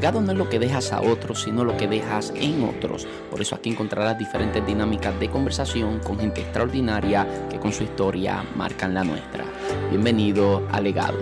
[0.00, 3.06] legado no es lo que dejas a otros, sino lo que dejas en otros.
[3.30, 8.42] Por eso aquí encontrarás diferentes dinámicas de conversación con gente extraordinaria que con su historia
[8.56, 9.44] marcan la nuestra.
[9.90, 11.18] Bienvenido a Legado.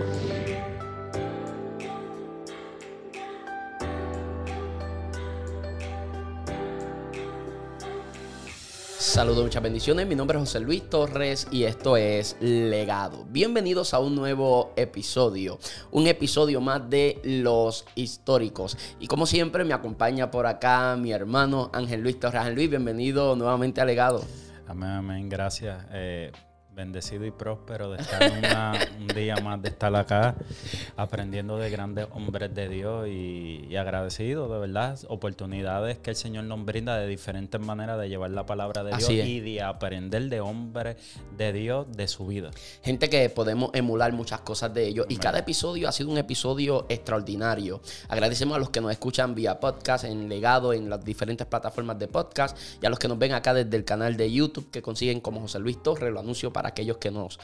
[9.18, 10.06] Saludos, muchas bendiciones.
[10.06, 13.26] Mi nombre es José Luis Torres y esto es Legado.
[13.28, 15.58] Bienvenidos a un nuevo episodio,
[15.90, 18.78] un episodio más de Los Históricos.
[19.00, 22.42] Y como siempre, me acompaña por acá mi hermano Ángel Luis Torres.
[22.42, 24.22] Ángel Luis, bienvenido nuevamente a Legado.
[24.68, 25.84] Amén, amén, gracias.
[25.90, 26.30] Eh,
[26.78, 28.22] bendecido y próspero de estar
[29.00, 30.36] un día más, de estar acá
[30.96, 36.64] aprendiendo de grandes hombres de Dios y, agradecido de verdad, oportunidades que el Señor nos
[36.64, 40.96] brinda de diferentes maneras de llevar la palabra de Dios y de aprender de hombres
[41.36, 42.52] de Dios de su vida.
[42.84, 46.86] Gente que podemos emular muchas cosas de ellos y cada episodio ha sido un episodio
[46.88, 47.80] extraordinario.
[48.08, 52.06] Agradecemos a los que nos escuchan vía podcast, en legado, en las diferentes plataformas de
[52.06, 55.20] podcast y a los que nos ven acá desde el canal de YouTube que consiguen
[55.20, 57.38] como José Luis Torres, lo anuncio para aquellos que nos,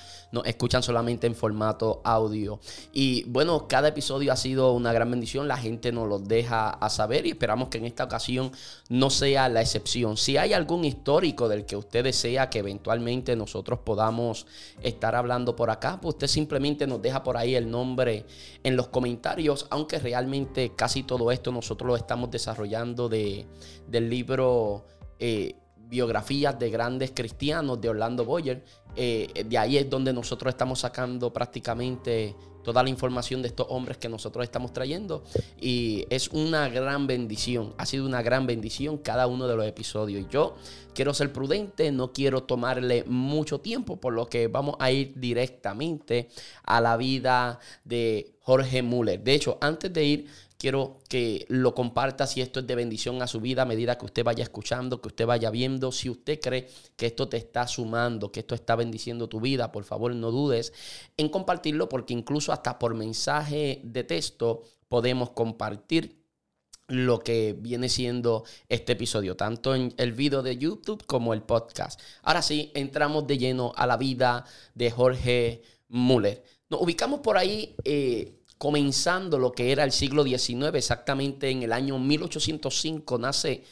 [0.45, 2.59] escuchan solamente en formato audio.
[2.93, 6.91] Y bueno, cada episodio ha sido una gran bendición, la gente nos lo deja a
[6.91, 8.53] saber y esperamos que en esta ocasión
[8.89, 10.17] no sea la excepción.
[10.17, 14.47] Si hay algún histórico del que usted desea que eventualmente nosotros podamos
[14.83, 18.27] estar hablando por acá, pues usted simplemente nos deja por ahí el nombre
[18.63, 23.47] en los comentarios, aunque realmente casi todo esto nosotros lo estamos desarrollando de,
[23.87, 24.85] del libro...
[25.19, 25.57] Eh,
[25.89, 28.65] biografías de grandes cristianos de Orlando Boyer.
[28.97, 33.99] Eh, de ahí es donde nosotros estamos sacando prácticamente toda la información de estos hombres
[33.99, 35.23] que nosotros estamos trayendo.
[35.61, 40.23] Y es una gran bendición, ha sido una gran bendición cada uno de los episodios.
[40.23, 40.57] Y yo
[40.95, 46.29] quiero ser prudente, no quiero tomarle mucho tiempo, por lo que vamos a ir directamente
[46.65, 49.23] a la vida de Jorge Müller.
[49.23, 53.27] De hecho, antes de ir Quiero que lo comparta si esto es de bendición a
[53.27, 55.93] su vida a medida que usted vaya escuchando, que usted vaya viendo.
[55.93, 59.85] Si usted cree que esto te está sumando, que esto está bendiciendo tu vida, por
[59.85, 60.73] favor no dudes
[61.17, 66.25] en compartirlo porque incluso hasta por mensaje de texto podemos compartir
[66.87, 72.01] lo que viene siendo este episodio, tanto en el video de YouTube como el podcast.
[72.23, 74.45] Ahora sí, entramos de lleno a la vida
[74.75, 76.45] de Jorge Müller.
[76.69, 81.73] Nos ubicamos por ahí eh, comenzando lo que era el siglo XIX, exactamente en el
[81.73, 83.65] año 1805 nace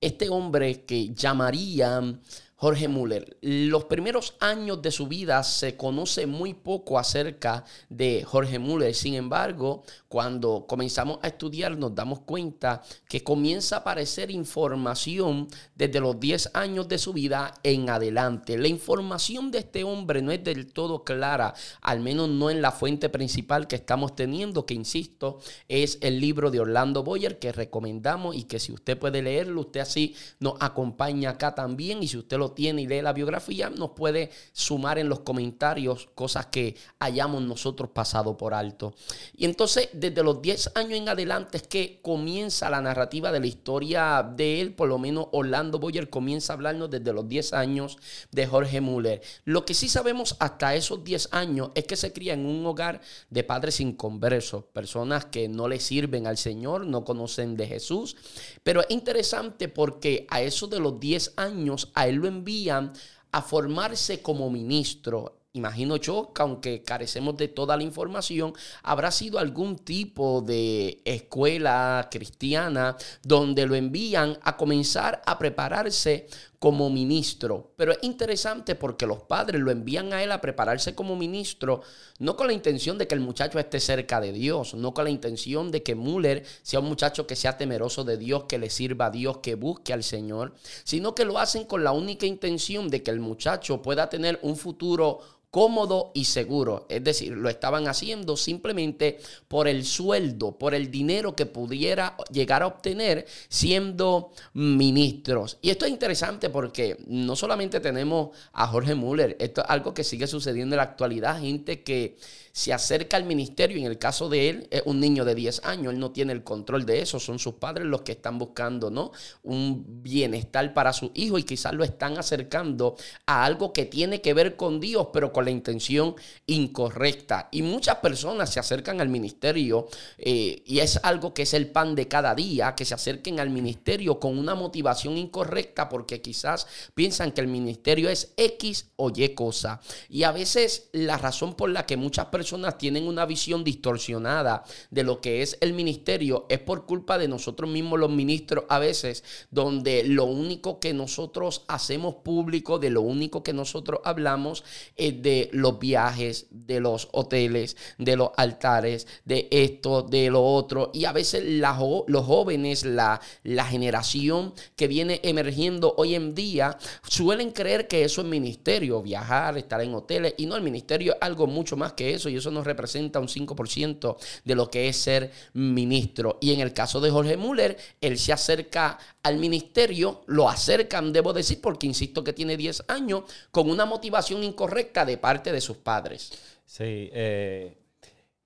[0.00, 2.20] este hombre que llamarían
[2.60, 3.36] Jorge Müller.
[3.40, 8.96] Los primeros años de su vida se conoce muy poco acerca de Jorge Müller.
[8.96, 15.46] Sin embargo, cuando comenzamos a estudiar nos damos cuenta que comienza a aparecer información
[15.76, 18.58] desde los 10 años de su vida en adelante.
[18.58, 22.72] La información de este hombre no es del todo clara, al menos no en la
[22.72, 25.38] fuente principal que estamos teniendo, que insisto,
[25.68, 29.78] es el libro de Orlando Boyer que recomendamos y que si usted puede leerlo, usted
[29.78, 33.90] así nos acompaña acá también y si usted lo tiene y lee la biografía, nos
[33.90, 38.94] puede sumar en los comentarios cosas que hayamos nosotros pasado por alto.
[39.36, 43.46] Y entonces, desde los 10 años en adelante es que comienza la narrativa de la
[43.46, 47.98] historia de él, por lo menos Orlando Boyer comienza a hablarnos desde los 10 años
[48.30, 49.20] de Jorge Müller.
[49.44, 53.00] Lo que sí sabemos hasta esos 10 años es que se cría en un hogar
[53.30, 58.16] de padres inconversos, personas que no le sirven al Señor, no conocen de Jesús.
[58.62, 62.92] Pero es interesante porque a eso de los 10 años a él lo envían
[63.32, 65.34] a formarse como ministro.
[65.54, 72.08] Imagino yo que aunque carecemos de toda la información, habrá sido algún tipo de escuela
[72.10, 76.28] cristiana donde lo envían a comenzar a prepararse
[76.58, 77.72] como ministro.
[77.76, 81.82] Pero es interesante porque los padres lo envían a él a prepararse como ministro,
[82.18, 85.10] no con la intención de que el muchacho esté cerca de Dios, no con la
[85.10, 89.06] intención de que Müller sea un muchacho que sea temeroso de Dios, que le sirva
[89.06, 90.54] a Dios, que busque al Señor,
[90.84, 94.56] sino que lo hacen con la única intención de que el muchacho pueda tener un
[94.56, 96.86] futuro cómodo y seguro.
[96.88, 102.62] Es decir, lo estaban haciendo simplemente por el sueldo, por el dinero que pudiera llegar
[102.62, 105.58] a obtener siendo ministros.
[105.62, 110.04] Y esto es interesante porque no solamente tenemos a Jorge Müller, esto es algo que
[110.04, 112.16] sigue sucediendo en la actualidad, gente que
[112.52, 115.64] se acerca al ministerio y en el caso de él es un niño de 10
[115.64, 118.90] años, él no tiene el control de eso, son sus padres los que están buscando,
[118.90, 119.12] ¿no?
[119.44, 122.96] Un bienestar para su hijo y quizás lo están acercando
[123.26, 126.14] a algo que tiene que ver con Dios, pero con la intención
[126.46, 127.48] incorrecta.
[127.50, 129.88] Y muchas personas se acercan al ministerio
[130.18, 133.50] eh, y es algo que es el pan de cada día, que se acerquen al
[133.50, 139.28] ministerio con una motivación incorrecta porque quizás piensan que el ministerio es X o Y
[139.30, 139.80] cosa.
[140.08, 145.02] Y a veces la razón por la que muchas personas tienen una visión distorsionada de
[145.02, 149.24] lo que es el ministerio es por culpa de nosotros mismos los ministros a veces,
[149.50, 154.64] donde lo único que nosotros hacemos público, de lo único que nosotros hablamos
[154.96, 160.90] es de los viajes, de los hoteles, de los altares, de esto, de lo otro.
[160.92, 166.76] Y a veces los jóvenes, la, la generación que viene emergiendo hoy en día,
[167.06, 170.34] suelen creer que eso es ministerio, viajar, estar en hoteles.
[170.38, 173.28] Y no, el ministerio es algo mucho más que eso y eso nos representa un
[173.28, 176.38] 5% de lo que es ser ministro.
[176.40, 181.32] Y en el caso de Jorge Müller, él se acerca al ministerio, lo acercan, debo
[181.32, 185.78] decir, porque insisto que tiene 10 años, con una motivación incorrecta de parte de sus
[185.78, 186.32] padres.
[186.64, 187.78] Sí, eh,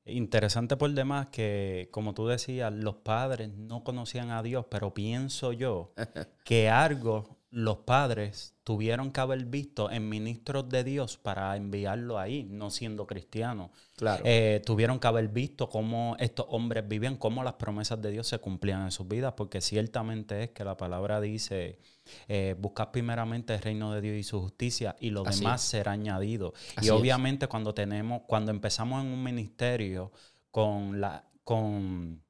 [0.06, 5.52] interesante por demás que, como tú decías, los padres no conocían a Dios, pero pienso
[5.52, 5.92] yo
[6.44, 12.44] que algo los padres tuvieron que haber visto en ministros de Dios para enviarlo ahí,
[12.44, 13.70] no siendo cristiano.
[13.96, 14.22] Claro.
[14.24, 18.38] Eh, tuvieron que haber visto cómo estos hombres vivían, cómo las promesas de Dios se
[18.38, 21.78] cumplían en sus vidas, porque ciertamente es que la palabra dice,
[22.26, 26.54] eh, buscad primeramente el reino de Dios y su justicia y lo demás será añadido.
[26.80, 30.10] y obviamente cuando tenemos, cuando empezamos en un ministerio
[30.50, 32.22] con la, con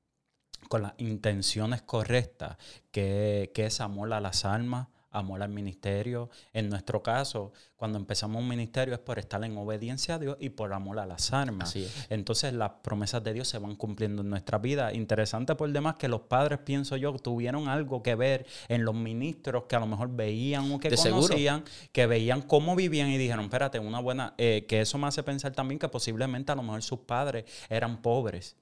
[0.69, 2.57] con las intenciones correctas,
[2.91, 6.31] que, que es amor a las almas, amor al ministerio.
[6.53, 10.51] En nuestro caso, cuando empezamos un ministerio es por estar en obediencia a Dios y
[10.51, 11.77] por amor a las armas.
[12.11, 14.93] Entonces las promesas de Dios se van cumpliendo en nuestra vida.
[14.93, 19.65] Interesante por demás que los padres, pienso yo, tuvieron algo que ver en los ministros
[19.69, 23.79] que a lo mejor veían o que conocían, que veían cómo vivían y dijeron, espérate,
[23.79, 27.01] una buena, eh, que eso me hace pensar también que posiblemente a lo mejor sus
[27.01, 28.57] padres eran pobres.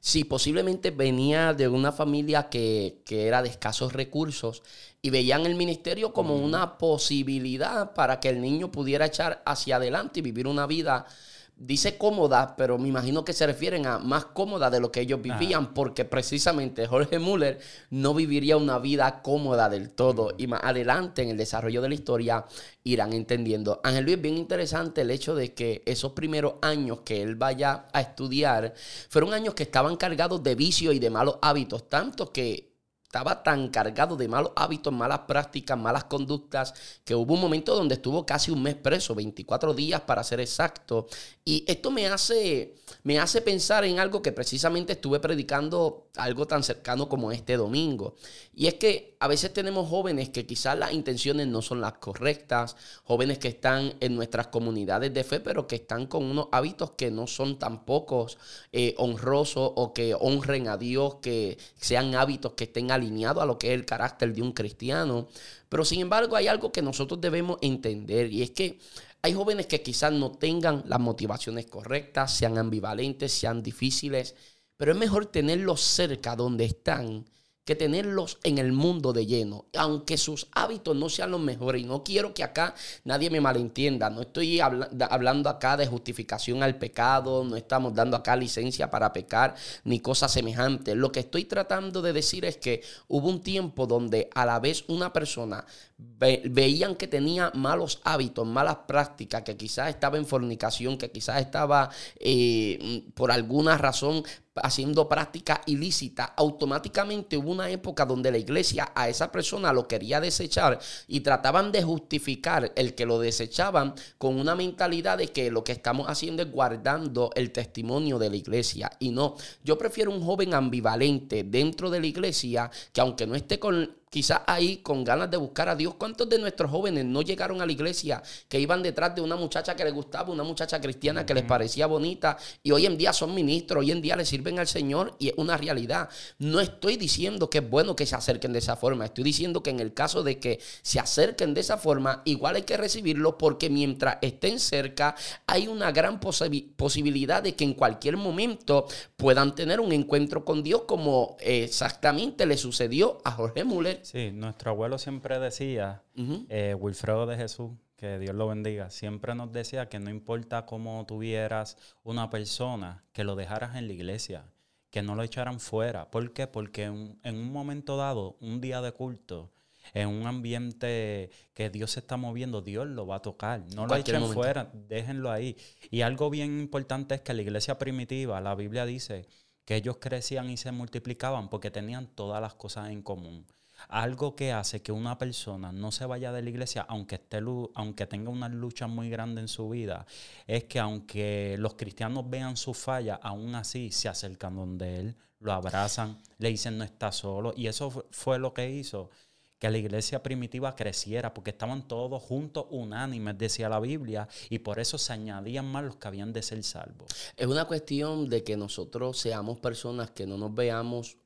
[0.00, 4.62] Sí, posiblemente venía de una familia que, que, era de escasos recursos
[5.02, 10.20] y veían el ministerio como una posibilidad para que el niño pudiera echar hacia adelante
[10.20, 11.06] y vivir una vida,
[11.56, 15.22] dice cómoda, pero me imagino que se refieren a más cómoda de lo que ellos
[15.22, 17.58] vivían, porque precisamente Jorge Müller
[17.90, 20.34] no viviría una vida cómoda del todo.
[20.36, 22.44] Y más adelante en el desarrollo de la historia
[22.84, 23.80] irán entendiendo.
[23.82, 28.00] Ángel Luis, bien interesante el hecho de que esos primeros años que él vaya a
[28.02, 28.74] estudiar
[29.08, 32.75] fueron años que estaban cargados de vicios y de malos hábitos, tanto que
[33.16, 37.94] estaba tan cargado de malos hábitos, malas prácticas, malas conductas, que hubo un momento donde
[37.94, 41.06] estuvo casi un mes preso, 24 días para ser exacto.
[41.42, 42.74] Y esto me hace,
[43.04, 48.16] me hace pensar en algo que precisamente estuve predicando algo tan cercano como este domingo.
[48.54, 52.76] Y es que a veces tenemos jóvenes que quizás las intenciones no son las correctas,
[53.02, 57.10] jóvenes que están en nuestras comunidades de fe, pero que están con unos hábitos que
[57.10, 58.38] no son tan pocos
[58.70, 63.58] eh, honrosos o que honren a Dios, que sean hábitos que estén alineados a lo
[63.58, 65.26] que es el carácter de un cristiano.
[65.68, 68.78] Pero sin embargo hay algo que nosotros debemos entender y es que
[69.22, 74.36] hay jóvenes que quizás no tengan las motivaciones correctas, sean ambivalentes, sean difíciles,
[74.76, 77.26] pero es mejor tenerlos cerca donde están
[77.66, 81.82] que tenerlos en el mundo de lleno, aunque sus hábitos no sean los mejores.
[81.82, 84.08] Y no quiero que acá nadie me malentienda.
[84.08, 89.56] No estoy hablando acá de justificación al pecado, no estamos dando acá licencia para pecar
[89.82, 90.94] ni cosas semejantes.
[90.94, 94.84] Lo que estoy tratando de decir es que hubo un tiempo donde a la vez
[94.86, 95.66] una persona
[95.98, 101.90] veían que tenía malos hábitos, malas prácticas, que quizás estaba en fornicación, que quizás estaba
[102.18, 104.22] eh, por alguna razón
[104.62, 110.20] haciendo práctica ilícita, automáticamente hubo una época donde la iglesia a esa persona lo quería
[110.20, 115.64] desechar y trataban de justificar el que lo desechaban con una mentalidad de que lo
[115.64, 118.90] que estamos haciendo es guardando el testimonio de la iglesia.
[118.98, 123.58] Y no, yo prefiero un joven ambivalente dentro de la iglesia que aunque no esté
[123.58, 125.94] con quizás ahí con ganas de buscar a Dios.
[125.94, 129.74] ¿Cuántos de nuestros jóvenes no llegaron a la iglesia que iban detrás de una muchacha
[129.74, 133.34] que les gustaba, una muchacha cristiana que les parecía bonita y hoy en día son
[133.34, 136.08] ministros, hoy en día le sirven al Señor y es una realidad?
[136.38, 139.70] No estoy diciendo que es bueno que se acerquen de esa forma, estoy diciendo que
[139.70, 143.70] en el caso de que se acerquen de esa forma, igual hay que recibirlos porque
[143.70, 145.14] mientras estén cerca
[145.46, 148.86] hay una gran posibilidad de que en cualquier momento
[149.16, 154.70] puedan tener un encuentro con Dios como exactamente le sucedió a Jorge Müller Sí, nuestro
[154.70, 156.02] abuelo siempre decía,
[156.48, 161.04] eh, Wilfredo de Jesús, que Dios lo bendiga, siempre nos decía que no importa cómo
[161.06, 164.44] tuvieras una persona, que lo dejaras en la iglesia,
[164.90, 166.10] que no lo echaran fuera.
[166.10, 166.46] ¿Por qué?
[166.46, 169.52] Porque en, un momento dado, un día de culto,
[169.94, 173.62] en un ambiente que Dios se está moviendo, Dios lo va a tocar.
[173.74, 175.56] No lo echen fuera, déjenlo ahí.
[175.90, 179.26] Y algo bien importante es que la iglesia primitiva, la Biblia dice
[179.64, 183.46] que ellos crecían y se multiplicaban porque tenían todas las cosas en común.
[183.88, 187.40] Algo que hace que una persona no se vaya de la iglesia, aunque, esté,
[187.74, 190.06] aunque tenga una lucha muy grande en su vida,
[190.46, 195.52] es que aunque los cristianos vean su falla, aún así se acercan donde él, lo
[195.52, 197.52] abrazan, le dicen no está solo.
[197.56, 199.10] Y eso fue lo que hizo
[199.58, 204.78] que la iglesia primitiva creciera, porque estaban todos juntos, unánimes, decía la Biblia, y por
[204.78, 207.08] eso se añadían más los que habían de ser salvos.
[207.36, 211.16] Es una cuestión de que nosotros seamos personas que no nos veamos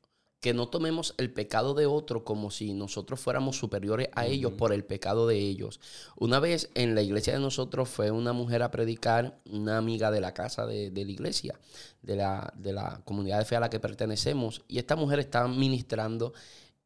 [0.41, 4.73] que no tomemos el pecado de otro como si nosotros fuéramos superiores a ellos por
[4.73, 5.81] el pecado de ellos.
[6.17, 10.23] Una vez en la iglesia de nosotros fue una mujer a predicar, una amiga de
[10.23, 11.61] la casa de, la iglesia,
[12.03, 15.47] de la, de la comunidad de fe a la que pertenecemos, y esta mujer estaba
[15.47, 16.33] ministrando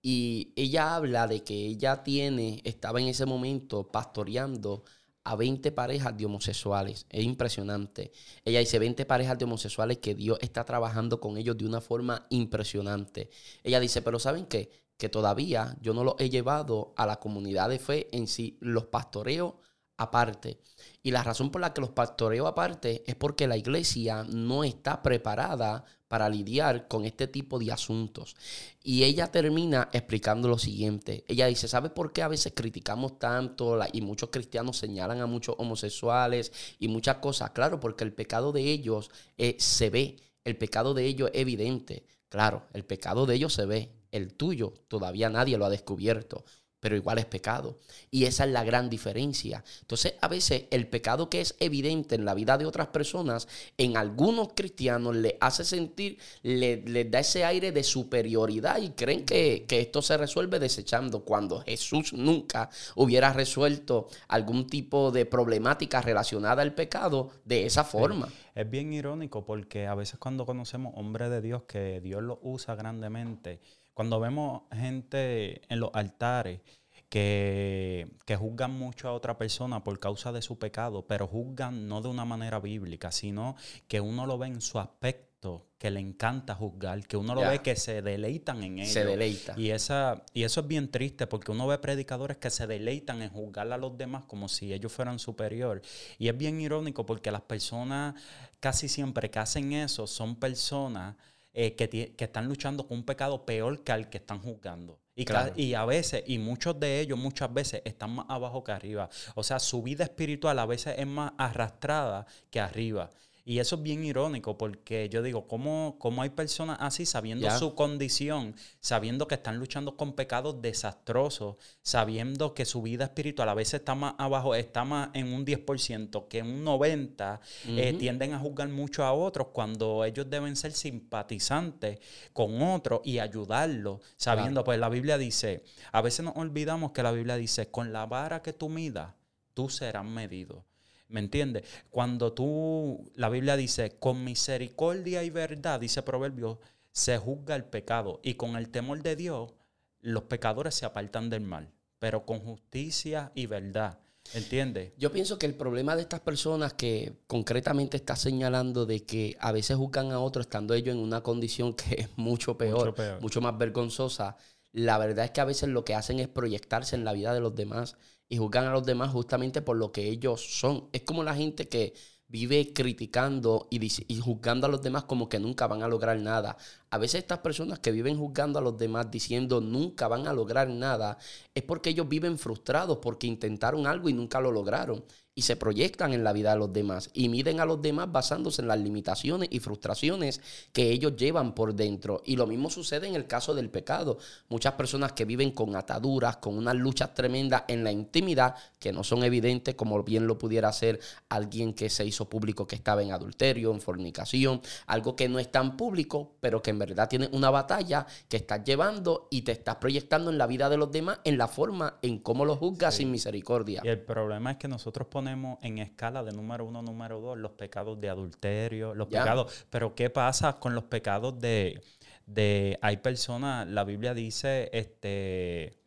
[0.03, 4.85] y ella habla de que ella tiene, estaba en ese momento pastoreando
[5.25, 7.07] a 20 parejas de homosexuales.
[7.09, 8.13] Es impresionante.
[8.45, 12.27] Ella dice 20 parejas de homosexuales que Dios está trabajando con ellos de una forma
[12.31, 13.31] impresionante.
[13.63, 14.71] Ella dice, pero ¿saben qué?
[14.97, 18.87] Que todavía yo no los he llevado a la comunidad de fe en sí, los
[18.87, 19.61] pastoreo
[19.97, 20.61] aparte.
[21.03, 25.03] Y la razón por la que los pastoreo aparte es porque la iglesia no está
[25.03, 28.37] preparada para lidiar con este tipo de asuntos.
[28.83, 31.25] Y ella termina explicando lo siguiente.
[31.29, 35.57] Ella dice, ¿sabe por qué a veces criticamos tanto y muchos cristianos señalan a muchos
[35.59, 37.51] homosexuales y muchas cosas?
[37.51, 42.07] Claro, porque el pecado de ellos eh, se ve, el pecado de ellos es evidente.
[42.29, 46.45] Claro, el pecado de ellos se ve, el tuyo todavía nadie lo ha descubierto
[46.85, 47.79] pero igual es pecado.
[48.11, 49.65] Y esa es la gran diferencia.
[49.81, 53.49] Entonces, a veces el pecado que es evidente en la vida de otras personas,
[53.79, 59.65] en algunos cristianos le hace sentir, le, da ese aire de superioridad y creen que,
[59.67, 66.75] esto se resuelve desechando, cuando Jesús nunca hubiera resuelto algún tipo de problemática relacionada al
[66.75, 68.29] pecado de esa forma.
[68.55, 72.75] Es bien irónico porque a veces cuando conocemos hombres de Dios que Dios los usa
[72.75, 73.61] grandemente,
[73.95, 76.61] cuando vemos gente en los altares
[77.09, 82.01] que, que, juzgan mucho a otra persona por causa de su pecado, pero juzgan no
[82.01, 86.55] de una manera bíblica, sino que uno lo ve en su aspecto, que le encanta
[86.55, 88.93] juzgar, que uno lo ve que se deleitan en ello.
[88.93, 89.55] Se deleita.
[89.57, 93.31] Y, esa, y eso es bien triste porque uno ve predicadores que se deleitan en
[93.31, 95.83] juzgar a los demás como si ellos fueran superior.
[96.19, 98.15] Y es bien irónico porque las personas
[98.59, 101.17] casi siempre que hacen eso son personas
[101.55, 104.99] eh, que, están luchando con un pecado peor que al que están juzgando.
[105.15, 109.09] Y, y a veces, y muchos de ellos muchas veces están más abajo que arriba.
[109.37, 113.11] O sea, su vida espiritual a veces es más arrastrada que arriba.
[113.47, 117.75] Y eso es bien irónico porque yo digo, ¿cómo, cómo hay personas así sabiendo su
[117.75, 123.81] condición, sabiendo que están luchando con pecados desastrosos, sabiendo que su vida espiritual a veces
[123.81, 128.39] está más abajo, está más en un 10% que en un 90%, eh, tienden a
[128.39, 131.99] juzgar mucho a otros cuando ellos deben ser simpatizantes
[132.33, 137.13] con otros y ayudarlos, sabiendo, pues la Biblia dice, a veces nos olvidamos que la
[137.13, 139.13] Biblia dice, con la vara que tú midas,
[139.53, 140.65] tú serás medido.
[141.15, 141.63] ¿Me entiendes?
[141.91, 146.59] Cuando tú, la Biblia dice, con misericordia y verdad, dice Proverbio,
[146.91, 148.19] se juzga el pecado.
[148.25, 149.55] Y con el temor de Dios,
[150.01, 151.71] los pecadores se apartan del mal.
[152.01, 154.01] Pero con justicia y verdad.
[154.33, 154.91] ¿Entiendes?
[154.99, 159.53] Yo pienso que el problema de estas personas que concretamente está señalando de que a
[159.53, 163.21] veces juzgan a otros estando ellos en una condición que es mucho peor, mucho, peor.
[163.21, 164.37] mucho más vergonzosa,
[164.73, 167.39] la verdad es que a veces lo que hacen es proyectarse en la vida de
[167.39, 167.97] los demás
[168.29, 170.89] y juzgan a los demás justamente por lo que ellos son.
[170.93, 171.95] Es como la gente que
[172.29, 176.57] vive criticando y, y, juzgando a los demás como que nunca van a lograr nada.
[176.91, 180.69] A veces estas personas que viven juzgando a los demás diciendo nunca van a lograr
[180.69, 181.19] nada,
[181.55, 185.05] es porque ellos viven frustrados porque intentaron algo y nunca lo lograron
[185.37, 188.63] y se proyectan en la vida de los demás y miden a los demás basándose
[188.63, 190.41] en las limitaciones y frustraciones
[190.73, 192.23] que ellos llevan por dentro.
[192.25, 194.19] Y lo mismo sucede en el caso del pecado.
[194.49, 199.03] Muchas personas que viven con ataduras, con unas luchas tremendas en la intimidad que no
[199.03, 203.11] son evidentes como bien lo pudiera hacer alguien que se hizo público que estaba en
[203.11, 207.51] adulterio, en fornicación, algo que no es tan público, pero que en verdad tiene una
[207.51, 211.39] batalla que estás llevando y te estás proyectando en la vida de los demás en
[211.39, 213.81] la forma en cómo los juzgas sin misericordia.
[213.83, 217.53] Y el problema es que nosotros ponemos en escala de número uno, número dos, los
[217.53, 219.67] pecados de adulterio, los pecados.
[219.71, 221.83] Pero ¿qué pasa con los pecados de,
[222.27, 225.79] de hay personas, la Biblia dice, este,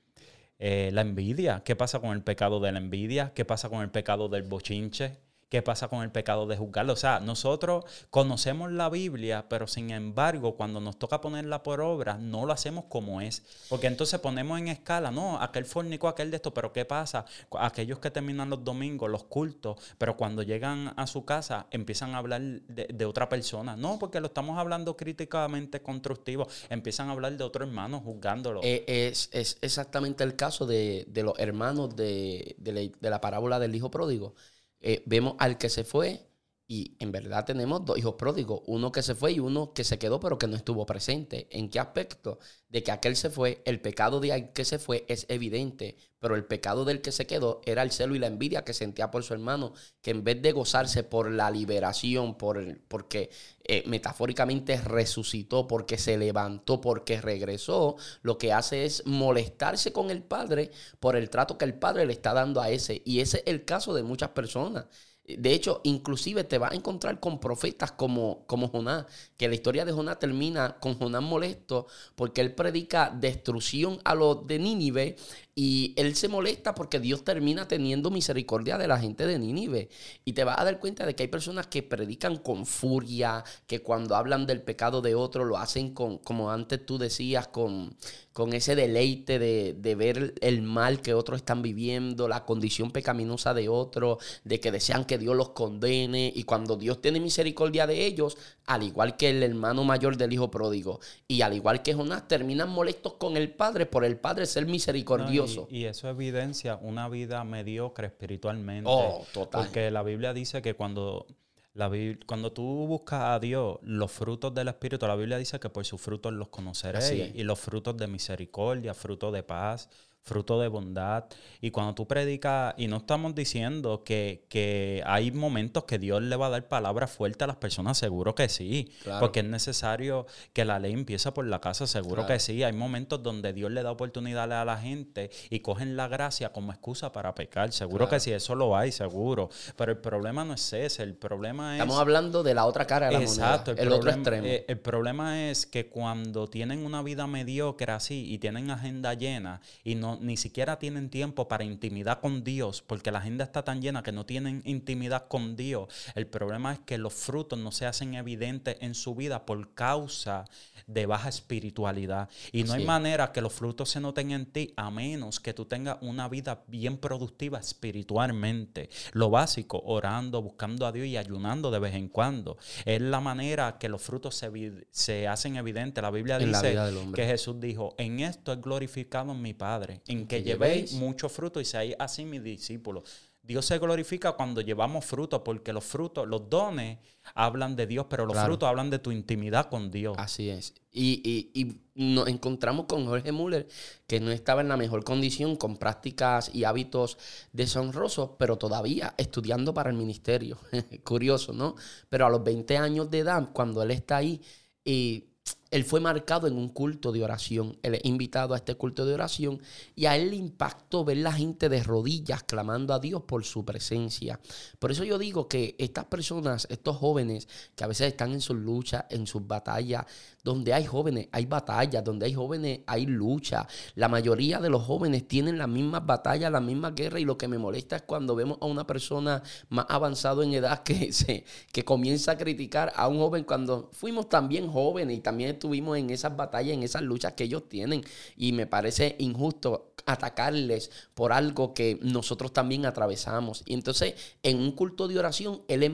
[0.59, 1.61] eh, la envidia.
[1.63, 3.31] ¿Qué pasa con el pecado de la envidia?
[3.35, 5.17] ¿Qué pasa con el pecado del bochinche?
[5.49, 6.91] ¿Qué pasa con el pecado de juzgarlo?
[6.91, 12.17] O sea, nosotros conocemos la Biblia, pero sin embargo, cuando nos toca ponerla por obra,
[12.17, 13.43] no lo hacemos como es.
[13.69, 17.23] Porque entonces ponemos en escala, no, aquel fornico, aquel de esto, pero ¿qué pasa?
[17.57, 22.17] Aquellos que terminan los domingos, los cultos, pero cuando llegan a su casa empiezan a
[22.17, 23.77] hablar de, otra persona.
[23.77, 26.49] No, porque lo estamos hablando críticamente constructivo.
[26.69, 28.59] Empiezan a hablar de otro hermano juzgándolo.
[28.63, 29.29] Eh, es,
[29.61, 34.33] exactamente el caso de, los hermanos de, de la parábola del hijo pródigo
[34.81, 36.26] eh, vemos al que se fue
[36.69, 39.97] y en verdad tenemos dos hijos pródigos, uno que se fue y uno que se
[39.97, 41.47] quedó pero que no estuvo presente.
[41.49, 42.39] ¿En qué aspecto?
[42.67, 46.35] De que aquel se fue, el pecado de aquel que se fue es evidente, pero
[46.35, 49.23] el pecado del que se quedó era el celo y la envidia que sentía por
[49.23, 53.29] su hermano, que en vez de gozarse por la liberación, por porque
[53.63, 60.21] eh, metafóricamente resucitó, porque se levantó, porque regresó, lo que hace es molestarse con el
[60.21, 63.01] padre por el trato que el padre le está dando a ese.
[63.05, 64.87] Y ese es el caso de muchas personas.
[65.27, 69.83] De hecho, inclusive te vas a encontrar con profetas como, como Jonás, que la historia
[69.83, 75.17] de Jonás termina con Jonás molesto porque él predica destrucción a los de Nínive
[75.59, 79.89] y él se molesta porque Dios termina teniendo misericordia de la gente de Nínive.
[80.23, 83.81] Y te vas a dar cuenta de que hay personas que predican con furia, que
[83.81, 87.95] cuando hablan del pecado de otro lo hacen con, como antes tú decías, con,
[88.33, 93.55] con ese deleite de, de ver el mal que otros están viviendo, la condición pecaminosa
[93.55, 96.31] de otros, de que desean que Dios los condene.
[96.35, 100.51] Y cuando Dios tiene misericordia de ellos, al igual que el hermano mayor del hijo
[100.51, 104.65] pródigo, y al igual que Jonás, terminan molestos con el Padre por el Padre ser
[104.65, 105.67] misericordioso.
[105.69, 108.89] Y, eso evidencia una vida mediocre espiritualmente.
[108.91, 109.65] Oh, total.
[109.65, 111.25] Porque la Biblia dice que cuando,
[111.73, 111.91] la,
[112.25, 116.01] cuando tú buscas a Dios, los frutos del Espíritu, la Biblia dice que por sus
[116.01, 117.35] frutos los conoceréis.
[117.35, 119.89] Y los frutos de misericordia, frutos de paz,
[120.27, 121.25] fruto de bondad.
[121.61, 126.35] Y cuando tú predicas, y no estamos diciendo que, que, hay momentos que Dios le
[126.35, 130.65] va a dar palabras fuertes a las personas, seguro que sí, porque es necesario que
[130.65, 132.61] la ley empiece por la casa, seguro que sí.
[132.63, 136.71] Hay momentos donde Dios le da oportunidades a la gente y cogen la gracia como
[136.71, 139.49] excusa para pecar, seguro que sí, eso lo hay, seguro.
[139.75, 141.81] Pero el problema no es ese, el problema es...
[141.81, 144.45] Estamos hablando de la otra cara de la Exacto, el, otro extremo.
[144.45, 149.61] Eh, el problema es que cuando tienen una vida mediocre así y tienen agenda llena
[149.83, 153.81] y no ni siquiera tienen tiempo para intimidad con Dios, porque la agenda está tan
[153.81, 155.87] llena que no tienen intimidad con Dios.
[156.15, 160.45] El problema es que los frutos no se hacen evidentes en su vida por causa
[160.85, 162.29] de baja espiritualidad.
[162.51, 165.65] Y no hay manera que los frutos se noten en ti a menos que tú
[165.65, 168.89] tengas una vida bien productiva espiritualmente.
[169.13, 172.57] Lo básico, orando, buscando a Dios y ayunando de vez en cuando.
[172.85, 176.01] Es la manera que los frutos se, se hacen evidentes.
[176.01, 176.77] La Biblia dice
[177.13, 181.65] que Jesús dijo, en esto es glorificado mi Padre, en que, llevéis mucho fruto y
[181.65, 183.03] seáis así mis discípulos.
[183.47, 186.97] Dios se glorifica cuando llevamos fruto, porque los frutos, los dones
[187.33, 190.17] hablan de Dios, pero los frutos hablan de tu intimidad con Dios.
[190.19, 190.73] Así es.
[190.91, 191.21] Y,
[191.53, 193.67] y, nos encontramos con Jorge Müller,
[194.05, 197.17] que no estaba en la mejor condición, con prácticas y hábitos
[197.53, 200.59] deshonrosos, pero todavía estudiando para el ministerio.
[201.05, 201.75] Curioso, ¿no?
[202.09, 204.41] Pero a los 20 años de edad, cuando él está ahí,
[204.83, 205.23] y
[205.71, 207.77] él fue marcado en un culto de oración.
[207.83, 209.61] Él es invitado a este culto de oración
[209.95, 213.65] y a él le impactó ver la gente de rodillas clamando a Dios por su
[213.65, 214.39] presencia.
[214.79, 218.57] Por eso yo digo que estas personas, estos jóvenes que a veces están en sus
[218.57, 220.05] luchas, en sus batallas,
[220.43, 223.67] donde hay jóvenes, hay batallas, donde hay jóvenes, hay lucha.
[223.95, 227.49] La mayoría de los jóvenes tienen las mismas batallas, las mismas guerras y lo que
[227.49, 231.83] me molesta es cuando vemos a una persona más avanzado en edad que, se, que
[231.83, 236.35] comienza a criticar a un joven cuando fuimos también jóvenes y también estuvimos en esas
[236.35, 238.03] batallas, en esas luchas que ellos tienen.
[238.35, 243.63] Y me parece injusto atacarles por algo que nosotros también atravesamos.
[243.65, 245.91] Y entonces, en un culto de oración, él es,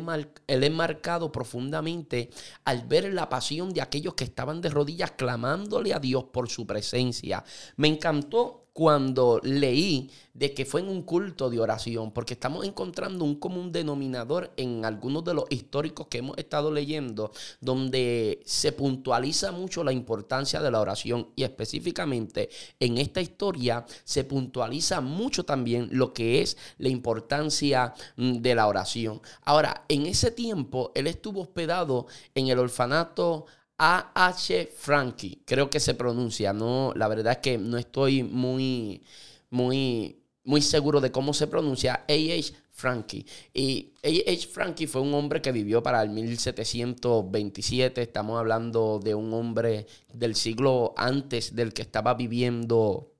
[0.47, 2.29] él es marcado profundamente
[2.63, 6.67] al ver la pasión de aquellos que estaban de rodillas clamándole a Dios por su
[6.67, 7.43] presencia.
[7.75, 13.23] Me encantó cuando leí de que fue en un culto de oración, porque estamos encontrando
[13.23, 17.31] un común denominador en algunos de los históricos que hemos estado leyendo,
[17.61, 24.23] donde se puntualiza mucho la importancia de la oración y específicamente en esta historia se
[24.23, 29.21] puntualiza mucho también lo que es la importancia mm, de la oración.
[29.43, 33.45] Ahora, en ese tiempo, él estuvo hospedado en el orfanato
[33.85, 34.69] a.H.
[34.77, 39.03] Frankie, creo que se pronuncia, no, la verdad es que no estoy muy,
[39.49, 42.53] muy, muy seguro de cómo se pronuncia, A.H.
[42.69, 43.25] Frankie.
[43.53, 44.47] Y A.H.
[44.47, 50.35] Frankie fue un hombre que vivió para el 1727, estamos hablando de un hombre del
[50.35, 53.12] siglo antes del que estaba viviendo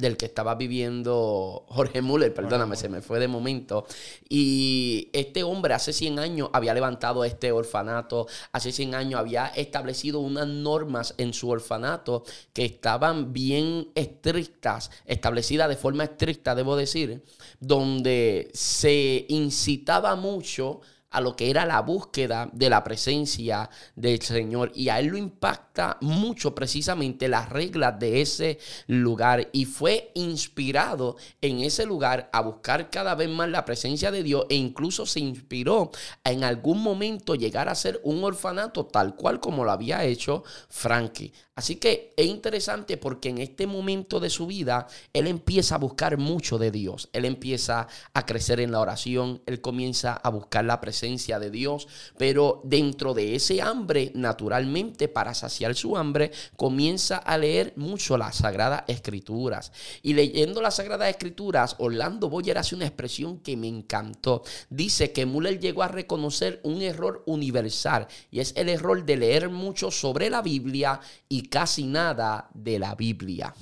[0.00, 3.86] del que estaba viviendo Jorge Müller, perdóname, se me fue de momento.
[4.28, 10.20] Y este hombre hace 100 años había levantado este orfanato, hace 100 años había establecido
[10.20, 17.22] unas normas en su orfanato que estaban bien estrictas, establecidas de forma estricta, debo decir,
[17.60, 24.72] donde se incitaba mucho a lo que era la búsqueda de la presencia del Señor.
[24.74, 29.48] Y a él lo impacta mucho precisamente las reglas de ese lugar.
[29.52, 34.46] Y fue inspirado en ese lugar a buscar cada vez más la presencia de Dios
[34.48, 35.90] e incluso se inspiró
[36.24, 40.44] a en algún momento llegar a ser un orfanato tal cual como lo había hecho
[40.68, 41.32] Frankie.
[41.60, 46.16] Así que es interesante porque en este momento de su vida, él empieza a buscar
[46.16, 47.10] mucho de Dios.
[47.12, 51.86] Él empieza a crecer en la oración, él comienza a buscar la presencia de Dios,
[52.16, 58.36] pero dentro de ese hambre, naturalmente, para saciar su hambre, comienza a leer mucho las
[58.36, 59.70] Sagradas Escrituras.
[60.00, 64.44] Y leyendo las Sagradas Escrituras, Orlando Boyer hace una expresión que me encantó.
[64.70, 69.50] Dice que Müller llegó a reconocer un error universal y es el error de leer
[69.50, 73.54] mucho sobre la Biblia y casi nada de la Biblia.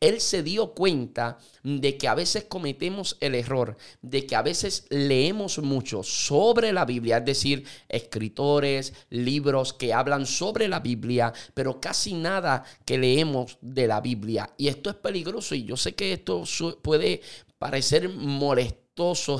[0.00, 4.86] Él se dio cuenta de que a veces cometemos el error, de que a veces
[4.90, 11.80] leemos mucho sobre la Biblia, es decir, escritores, libros que hablan sobre la Biblia, pero
[11.80, 14.50] casi nada que leemos de la Biblia.
[14.56, 16.44] Y esto es peligroso y yo sé que esto
[16.82, 17.22] puede
[17.58, 18.83] parecer molesto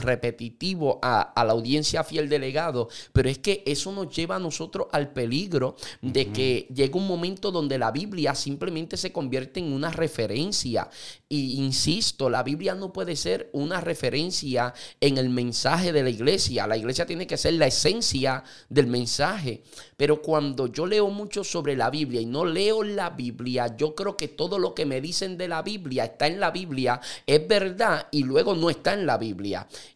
[0.02, 5.12] repetitivo a, la audiencia fiel delegado, pero es que eso nos lleva a nosotros al
[5.12, 10.88] peligro de que llegue un momento donde la Biblia simplemente se convierte en una referencia.
[11.28, 16.66] Y insisto, la Biblia no puede ser una referencia en el mensaje de la iglesia.
[16.66, 19.62] La iglesia tiene que ser la esencia del mensaje.
[19.96, 24.16] Pero cuando yo leo mucho sobre la Biblia y no leo la Biblia, yo creo
[24.16, 28.08] que todo lo que me dicen de la Biblia está en la Biblia, es verdad
[28.10, 29.43] y luego no está en la Biblia.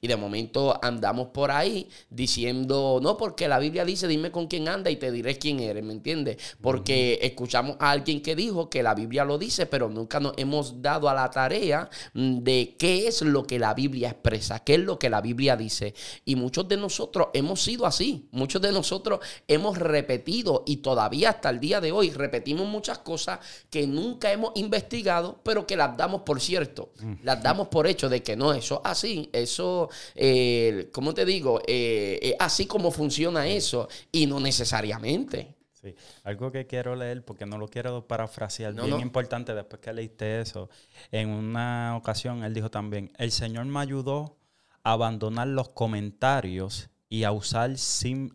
[0.00, 4.68] Y de momento andamos por ahí diciendo, no, porque la Biblia dice, dime con quién
[4.68, 6.56] anda y te diré quién eres, ¿me entiendes?
[6.61, 10.82] Porque escuchamos a alguien que dijo que la Biblia lo dice, pero nunca nos hemos
[10.82, 14.80] dado a la tarea mm, de qué es lo que la Biblia expresa, qué es
[14.80, 15.94] lo que la Biblia dice.
[16.24, 21.50] Y muchos de nosotros hemos sido así, muchos de nosotros hemos repetido y todavía hasta
[21.50, 23.38] el día de hoy repetimos muchas cosas
[23.70, 28.22] que nunca hemos investigado, pero que las damos por cierto, las damos por hecho de
[28.22, 31.61] que no, eso así, eso, eh, ¿cómo te digo?
[31.66, 35.55] Eh, así como funciona eso y no necesariamente.
[35.81, 40.40] Sí, algo que quiero leer, porque no lo quiero parafrasear, bien importante después que leíste
[40.40, 40.68] eso.
[41.12, 44.37] En una ocasión él dijo también, el Señor me ayudó
[44.83, 47.70] a abandonar los comentarios y a usar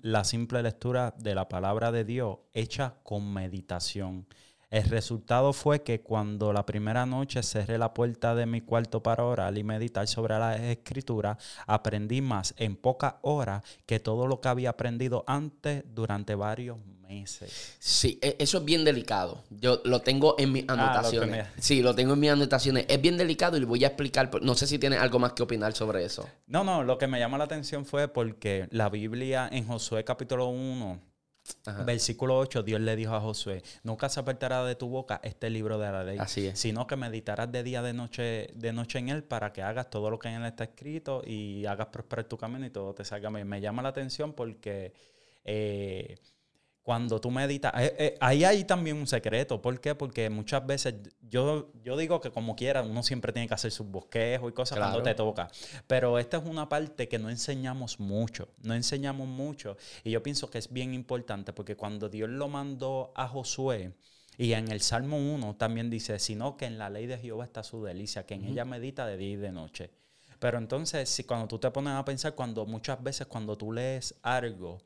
[0.02, 4.26] la simple lectura de la palabra de Dios hecha con meditación.
[4.74, 9.24] El resultado fue que cuando la primera noche cerré la puerta de mi cuarto para
[9.24, 14.48] orar y meditar sobre la escritura, aprendí más en pocas horas que todo lo que
[14.48, 17.76] había aprendido antes durante varios meses.
[17.78, 19.44] Sí, e, eso es bien delicado.
[19.52, 21.50] Yo lo tengo en mis ah, anotaciones.
[21.60, 22.88] sí, lo tengo en mis anotaciones.
[22.90, 24.32] Es bien delicado y le voy a explicar.
[24.42, 26.28] No sé si tiene algo más que opinar sobre eso.
[26.48, 30.48] No, no, lo que me llama la atención fue porque la Biblia en Josué capítulo
[30.48, 31.13] 1
[31.86, 35.78] Versículo 8, Dios le dijo a Josué, nunca se apartará de tu boca este libro
[35.78, 36.18] de la ley,
[36.56, 40.10] sino que meditarás de día, de noche, de noche en él para que hagas todo
[40.10, 43.30] lo que en él está escrito y hagas prosperar tu camino y todo te salga
[43.30, 43.48] bien.
[43.48, 44.94] Me llama la atención porque
[45.46, 46.18] eh,
[46.84, 49.62] cuando tú meditas, eh, eh, ahí hay también un secreto.
[49.62, 49.96] ¿Por qué?
[49.96, 53.88] Porque muchas veces yo, yo digo que como quiera, uno siempre tiene que hacer sus
[53.88, 55.50] bosquejos y cosas cuando te toca.
[55.88, 59.78] Pero esta es una parte que no enseñamos mucho, no enseñamos mucho.
[60.04, 63.94] Y yo pienso que es bien importante porque cuando Dios lo mandó a Josué,
[64.38, 67.64] y en el Salmo 1 también dice, sino que en la ley de Jehová está
[67.64, 69.92] su delicia, que en ella medita de día y de noche.
[70.40, 74.16] Pero entonces, si cuando tú te pones a pensar, cuando muchas veces cuando tú lees
[74.24, 74.82] algo,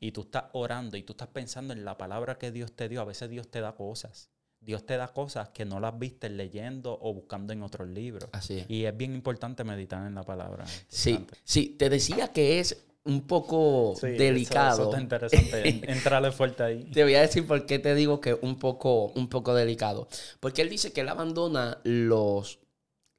[0.00, 3.00] y tú estás orando y tú estás pensando en la palabra que Dios te dio,
[3.00, 4.30] a veces Dios te da cosas.
[4.60, 8.28] Dios te da cosas que no las viste leyendo o buscando en otros libros.
[8.32, 10.64] Así Y es bien importante meditar en la palabra.
[10.88, 14.82] Sí, sí, te decía que es un poco delicado.
[14.82, 15.82] Eso, está interesante.
[15.92, 16.84] Entrarle fuerte ahí.
[16.92, 20.08] Te voy a decir por qué te digo que es un poco, un poco delicado.
[20.40, 22.58] Porque él dice que él abandona los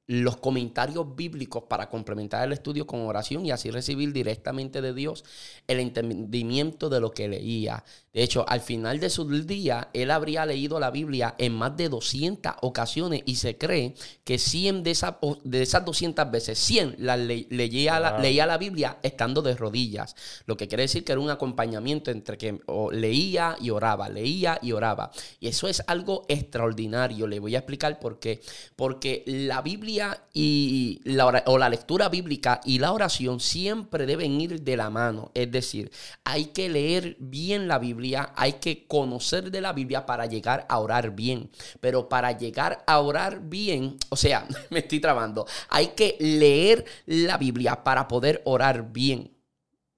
[0.07, 5.25] los comentarios bíblicos para complementar el estudio con oración y así recibir directamente de Dios
[5.67, 7.83] el entendimiento de lo que leía.
[8.13, 11.89] De hecho, al final de su día, él habría leído la Biblia en más de
[11.89, 17.17] 200 ocasiones y se cree que 100 de esas, de esas 200 veces, 100 la
[17.17, 20.15] leía, la, leía la Biblia estando de rodillas.
[20.45, 22.59] Lo que quiere decir que era un acompañamiento entre que
[22.91, 25.11] leía y oraba, leía y oraba.
[25.39, 27.27] Y eso es algo extraordinario.
[27.27, 28.41] Le voy a explicar por qué.
[28.75, 29.96] Porque la Biblia
[30.33, 35.31] y la, o la lectura bíblica y la oración siempre deben ir de la mano.
[35.33, 35.91] Es decir,
[36.23, 40.79] hay que leer bien la Biblia, hay que conocer de la Biblia para llegar a
[40.79, 41.49] orar bien.
[41.79, 47.37] Pero para llegar a orar bien, o sea, me estoy trabando, hay que leer la
[47.37, 49.31] Biblia para poder orar bien.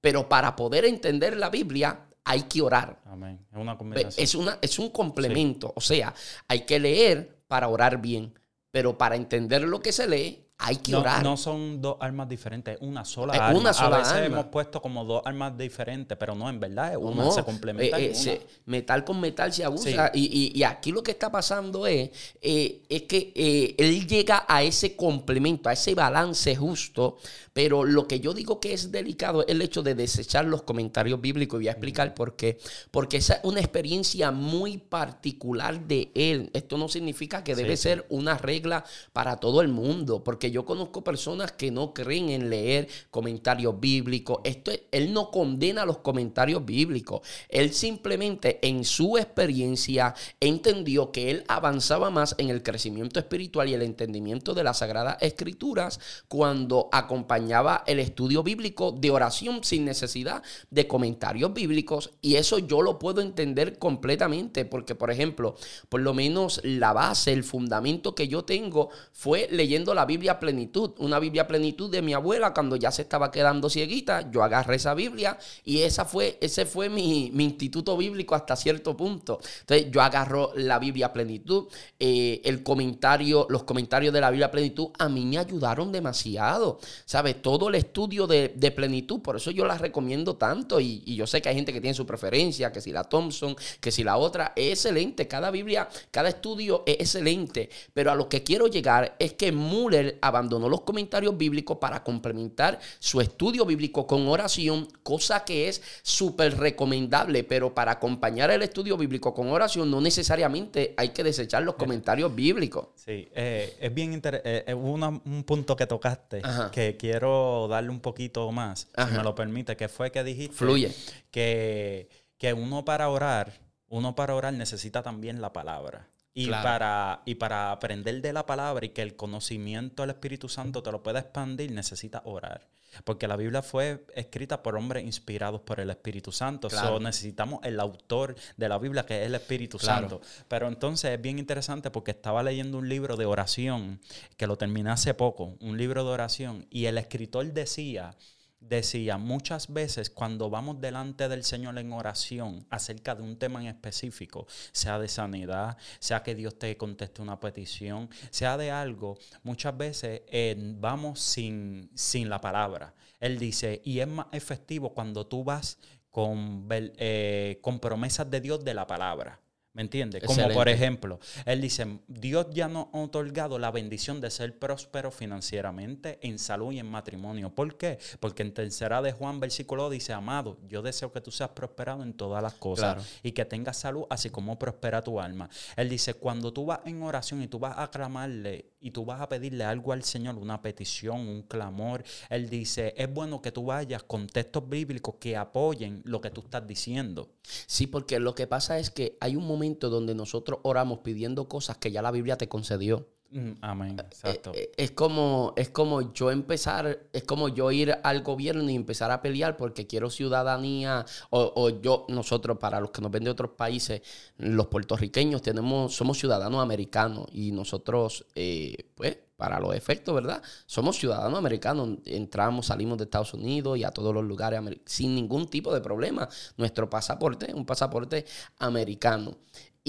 [0.02, 3.02] Pero para poder entender la Biblia, hay que orar.
[3.06, 3.46] Amén.
[3.52, 4.24] Es una combinación.
[4.24, 5.74] Es, una, es un complemento.
[5.76, 6.14] O sea,
[6.48, 8.39] hay que leer para orar bien.
[8.72, 11.24] Pero para entender lo que se lee, hay que orar.
[11.24, 14.82] No son dos armas diferentes, es una sola es Una sola a veces hemos puesto
[14.82, 17.98] como dos armas diferentes, pero no, en verdad es una, se complementa.
[17.98, 20.12] Eh, eh, metal con metal se abusa.
[20.14, 25.70] Y, aquí lo que está pasando es, eh, es que él llega a ese complemento,
[25.70, 27.18] a ese balance justo,
[27.54, 31.22] pero lo que yo digo que es delicado es el hecho de desechar los comentarios
[31.22, 31.58] bíblicos.
[31.60, 32.58] Y voy a explicar por qué.
[32.92, 36.50] Porque esa es una experiencia muy particular de él.
[36.54, 41.04] Esto no significa que debe ser una regla para todo el mundo, porque yo conozco
[41.04, 44.40] personas que no creen en leer comentarios bíblicos.
[44.44, 47.22] Esto, él no condena los comentarios bíblicos.
[47.50, 53.74] Él simplemente en su experiencia entendió que él avanzaba más en el crecimiento espiritual y
[53.74, 60.44] el entendimiento de las sagradas escrituras cuando acompañaba el estudio bíblico de oración sin necesidad
[60.70, 62.12] de comentarios bíblicos.
[62.22, 65.56] Y eso yo lo puedo entender completamente porque, por ejemplo,
[65.90, 70.92] por lo menos la base, el fundamento que yo tengo fue leyendo la Biblia plenitud,
[70.98, 74.30] una Biblia plenitud de mi abuela cuando ya se estaba quedando cieguita.
[74.32, 79.40] Yo agarré esa Biblia y esa fue, ese fue mi, instituto bíblico hasta cierto punto.
[79.62, 81.68] Entonces yo agarro la Biblia plenitud,
[82.00, 86.80] eh, el comentario, los comentarios de la Biblia plenitud a mí me ayudaron demasiado.
[87.06, 87.42] ¿Sabes?
[87.42, 91.42] Todo el estudio de, plenitud, por eso yo la recomiendo tanto y, y yo sé
[91.42, 94.54] que hay gente que tiene su preferencia, que si la Thompson, que si la otra,
[94.56, 95.28] es excelente.
[95.28, 97.70] Cada Biblia, cada estudio es excelente.
[97.94, 102.80] Pero a lo que quiero llegar es que Muller abandonó los comentarios bíblicos para complementar
[103.00, 108.98] su estudio bíblico con oración, cosa que es súper recomendable, pero para acompañar el estudio
[108.98, 112.88] bíblico con oración no necesariamente hay que desechar los comentarios bíblicos.
[112.96, 118.00] Sí, eh, es bien interesante, eh, eh, un punto que tocaste que quiero darle un
[118.00, 120.94] poquito más, si me lo permite, que fue que dijiste Fluye.
[121.32, 123.54] Que, que uno para orar,
[123.88, 126.09] uno para orar necesita también la palabra.
[126.34, 130.82] Y, para, y para aprender de la palabra y que el conocimiento del Espíritu Santo
[130.84, 132.68] te lo pueda expandir, necesitas orar.
[133.04, 136.70] Porque la Biblia fue escrita por hombres inspirados por el Espíritu Santo.
[137.00, 140.22] necesitamos el autor de la Biblia, que es el Espíritu Santo.
[140.48, 144.02] Pero entonces es bien interesante porque estaba leyendo un libro de oración,
[144.38, 148.16] que lo terminé hace poco, un libro de oración, y el escritor decía
[148.60, 153.68] decía, muchas veces cuando vamos delante del Señor en oración acerca de un tema en
[153.68, 159.76] específico, sea de sanidad, sea que Dios te conteste una petición, sea de algo, muchas
[159.78, 162.94] veces eh, vamos sin, sin la palabra.
[163.20, 165.78] Él dice, y es más efectivo cuando tú vas
[166.12, 169.40] con, eh, con promesas de Dios de la palabra.
[169.80, 170.22] ¿Me entiendes?
[170.26, 175.10] Como por ejemplo, él dice, Dios ya nos ha otorgado la bendición de ser próspero
[175.10, 177.56] financieramente, en salud y en matrimonio.
[177.56, 177.98] ¿Por qué?
[178.20, 182.12] Porque en tercera de Juan, versículo dice, amado, yo deseo que tú seas prosperado en
[182.12, 185.50] todas las cosas y que tengas salud, así como prospera tu alma.
[185.78, 189.22] Él dice, cuando tú vas en oración y tú vas a clamarle y tú vas
[189.22, 193.66] a pedirle algo al Señor, una petición, un clamor, Él dice, es bueno que tú
[193.66, 197.30] vayas con textos bíblicos que apoyen lo que tú estás diciendo.
[197.44, 201.78] Sí, porque lo que pasa es que hay un momento donde nosotros oramos pidiendo cosas
[201.78, 203.08] que ya la Biblia te concedió.
[203.32, 204.52] Mm, amén, eh, exacto.
[204.56, 209.12] Eh, es, como, es como yo empezar, es como yo ir al gobierno y empezar
[209.12, 213.52] a pelear porque quiero ciudadanía, o, yo, nosotros, para los que nos ven de otros
[213.52, 214.02] países,
[214.38, 220.42] los puertorriqueños tenemos, somos ciudadanos americanos y nosotros, eh, pues, para los efectos, ¿verdad?
[220.66, 225.48] Somos ciudadanos americanos, entramos, salimos de Estados Unidos y a todos los lugares sin ningún
[225.48, 226.28] tipo de problema.
[226.58, 228.26] Nuestro pasaporte es un pasaporte
[228.58, 229.38] americano.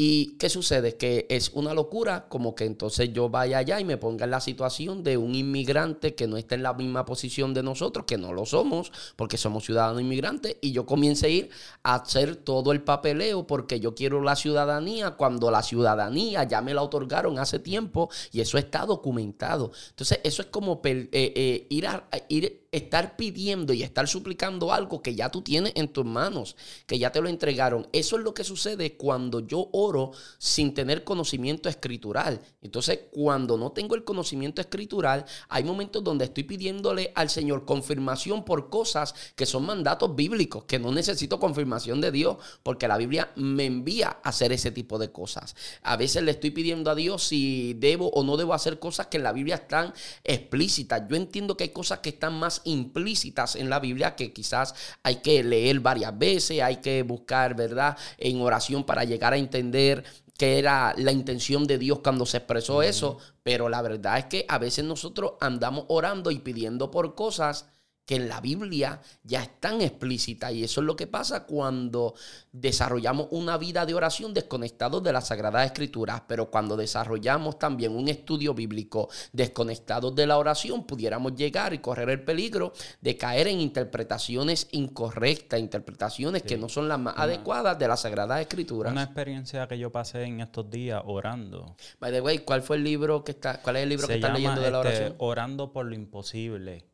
[0.03, 0.97] ¿Y qué sucede?
[0.97, 4.41] Que es una locura como que entonces yo vaya allá y me ponga en la
[4.41, 8.33] situación de un inmigrante que no está en la misma posición de nosotros, que no
[8.33, 11.51] lo somos, porque somos ciudadanos inmigrantes, y yo comience a ir
[11.83, 16.73] a hacer todo el papeleo porque yo quiero la ciudadanía cuando la ciudadanía ya me
[16.73, 19.71] la otorgaron hace tiempo y eso está documentado.
[19.91, 25.03] Entonces eso es como eh, eh, ir a ir estar pidiendo y estar suplicando algo
[25.03, 26.55] que ya tú tienes en tus manos,
[26.87, 27.89] que ya te lo entregaron.
[27.93, 32.41] Eso es lo que sucede cuando yo oro sin tener conocimiento escritural.
[32.63, 38.45] Entonces, cuando no tengo el conocimiento escritural, hay momentos donde estoy pidiéndole al Señor confirmación
[38.45, 43.33] por cosas que son mandatos bíblicos, que no necesito confirmación de Dios, porque la Biblia
[43.35, 45.57] me envía a hacer ese tipo de cosas.
[45.83, 49.17] A veces le estoy pidiendo a Dios si debo o no debo hacer cosas que
[49.17, 51.03] en la Biblia están explícitas.
[51.09, 55.17] Yo entiendo que hay cosas que están más implícitas en la Biblia que quizás hay
[55.17, 60.05] que leer varias veces, hay que buscar, ¿verdad?, en oración para llegar a entender
[60.37, 64.47] qué era la intención de Dios cuando se expresó eso, pero la verdad es que
[64.49, 67.67] a veces nosotros andamos orando y pidiendo por cosas
[68.11, 70.53] que en la Biblia ya están explícitas.
[70.53, 72.15] Y eso es lo que pasa cuando
[72.51, 76.23] desarrollamos una vida de oración desconectados de las Sagradas Escrituras.
[76.27, 82.11] Pero cuando desarrollamos también un estudio bíblico desconectados de la oración, pudiéramos llegar y correr
[82.11, 87.87] el peligro de caer en interpretaciones incorrectas, interpretaciones que no son las más adecuadas de
[87.87, 88.91] las Sagradas Escrituras.
[88.91, 91.77] Una experiencia que yo pasé en estos días orando.
[92.01, 94.35] By the way, ¿cuál fue el libro que está, cuál es el libro que están
[94.35, 95.15] leyendo de la este, oración?
[95.19, 96.90] orando por lo imposible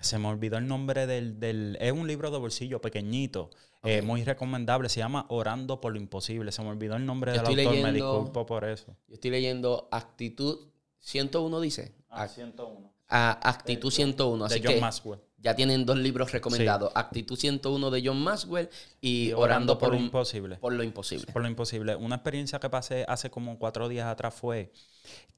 [0.00, 3.50] se me olvidó el nombre del, Es un libro de bolsillo pequeñito,
[3.84, 4.88] eh, muy recomendable.
[4.88, 6.52] Se llama Orando por lo Imposible.
[6.52, 8.96] Se me olvidó el nombre del autor, me disculpo por eso.
[9.08, 10.68] Yo estoy leyendo Actitud
[11.00, 11.94] 101, dice.
[12.10, 12.92] Ah, 101.
[13.08, 14.44] Actitud 101.
[14.44, 15.20] Así de John Maxwell.
[15.40, 16.92] Ya tienen dos libros recomendados.
[16.94, 18.68] Actitud 101 de John Maxwell
[19.00, 20.56] y, Orando, por, lo Imposible.
[20.56, 21.32] Por lo Imposible.
[21.32, 21.94] Por lo Imposible.
[21.94, 24.72] Una experiencia que pasé hace como cuatro días atrás fue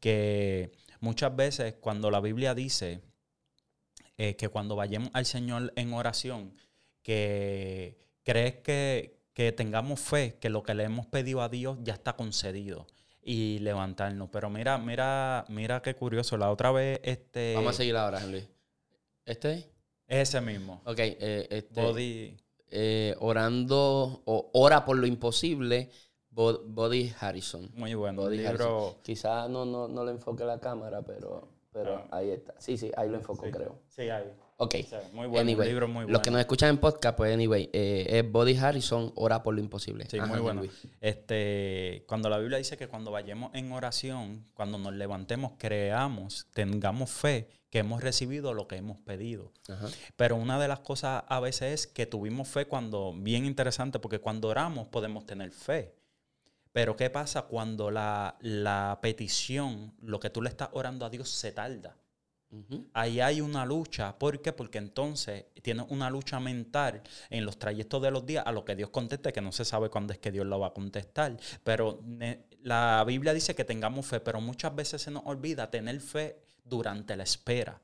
[0.00, 3.02] que muchas veces cuando la Biblia dice
[4.22, 6.52] eh, que cuando vayamos al Señor en oración,
[7.02, 9.18] que crees que,
[9.56, 12.86] tengamos fe, que lo que le hemos pedido a Dios ya está concedido
[13.22, 14.28] y levantarnos.
[14.28, 16.36] Pero mira, mira, mira qué curioso.
[16.36, 17.54] La otra vez, este.
[17.54, 18.46] Vamos a seguir ahora, Luis.
[19.24, 19.72] ¿Este?
[20.06, 20.82] Ese mismo.
[20.84, 22.36] Ok, eh, este, Body.
[22.68, 25.88] Eh, orando, o ora por lo imposible.
[26.28, 27.70] Body Harrison.
[27.74, 28.20] Muy bueno.
[28.20, 28.98] Body libro...
[29.02, 31.59] Quizás no, no, no le enfoque la cámara, pero.
[31.72, 32.18] Pero ah.
[32.18, 32.54] ahí está.
[32.58, 33.78] Sí, sí, ahí lo enfoco, creo.
[33.88, 34.32] Sí, ahí.
[34.62, 34.74] Ok.
[35.14, 36.12] muy bueno, un libro muy bueno.
[36.12, 39.60] Los que nos escuchan en podcast, pues, anyway, eh, es Body Harrison, ora por lo
[39.60, 40.04] imposible.
[40.10, 40.62] Sí, muy bueno.
[41.00, 47.10] Este, cuando la Biblia dice que cuando vayamos en oración, cuando nos levantemos, creamos, tengamos
[47.10, 49.52] fe que hemos recibido lo que hemos pedido.
[50.16, 54.18] Pero una de las cosas a veces es que tuvimos fe cuando, bien interesante, porque
[54.18, 55.94] cuando oramos podemos tener fe.
[56.72, 61.52] Pero ¿qué pasa cuando la, petición, lo que tú le estás orando a Dios, se
[61.52, 61.96] tarda?
[62.94, 64.18] Ahí hay una lucha.
[64.18, 64.52] ¿Por qué?
[64.52, 68.74] Porque entonces tienes una lucha mental en los trayectos de los días a lo que
[68.74, 71.36] Dios conteste, que no se sabe cuándo es que Dios lo va a contestar.
[71.62, 72.02] Pero
[72.62, 77.16] la Biblia dice que tengamos fe, pero muchas veces se nos olvida tener fe durante
[77.16, 77.80] la espera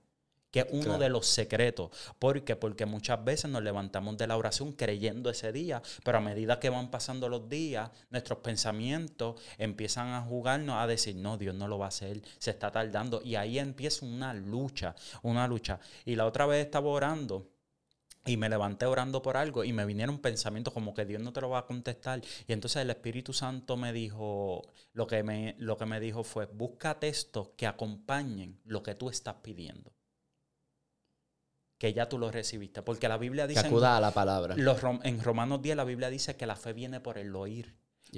[0.50, 1.90] que es uno de los secretos.
[2.18, 2.56] ¿Por qué?
[2.56, 6.70] Porque muchas veces nos levantamos de la oración creyendo ese día, pero a medida que
[6.70, 11.78] van pasando los días, nuestros pensamientos empiezan a jugarnos a decir, no, Dios no lo
[11.78, 13.20] va a hacer, se está tardando.
[13.22, 15.80] Y ahí empieza una lucha, una lucha.
[16.04, 17.50] Y la otra vez estaba orando.
[18.24, 21.40] Y me levanté orando por algo y me vinieron pensamientos como que Dios no te
[21.40, 22.20] lo va a contestar.
[22.48, 24.62] Y entonces el Espíritu Santo me dijo,
[24.94, 29.10] lo que me, lo que me dijo fue, busca textos que acompañen lo que tú
[29.10, 29.95] estás pidiendo
[31.78, 32.82] que ya tú lo recibiste.
[32.82, 33.62] Porque la Biblia dice...
[33.62, 34.54] Que acuda a la palabra.
[34.56, 37.74] Los, en Romanos 10 la Biblia dice que la fe viene por el oír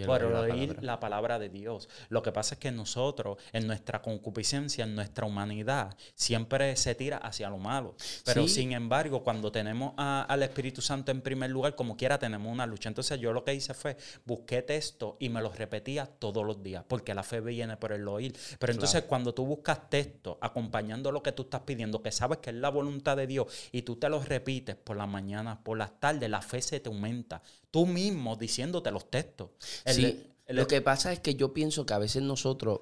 [0.07, 1.39] por oír la palabra.
[1.39, 1.89] de Dios.
[2.09, 7.19] Lo que pasa es que nosotros, en nuestra concupiscencia, en nuestra humanidad, siempre se tira
[7.19, 7.97] hacia lo malo.
[8.25, 12.67] Pero sin embargo, cuando tenemos al Espíritu Santo en primer lugar, como quiera, tenemos una
[12.67, 12.89] lucha.
[12.89, 16.85] Entonces yo lo que hice fue, busqué texto y me los repetía todos los días,
[16.87, 18.37] porque la fe viene por el oír.
[18.59, 22.51] Pero entonces cuando tú buscas texto acompañando lo que tú estás pidiendo, que sabes que
[22.51, 25.99] es la voluntad de Dios, y tú te los repites por la mañana, por las
[25.99, 27.43] tardes, la fe se te aumenta
[27.79, 29.51] tú mismo diciéndote los textos.
[29.87, 32.81] sí, lo que pasa es que yo pienso que a veces nosotros,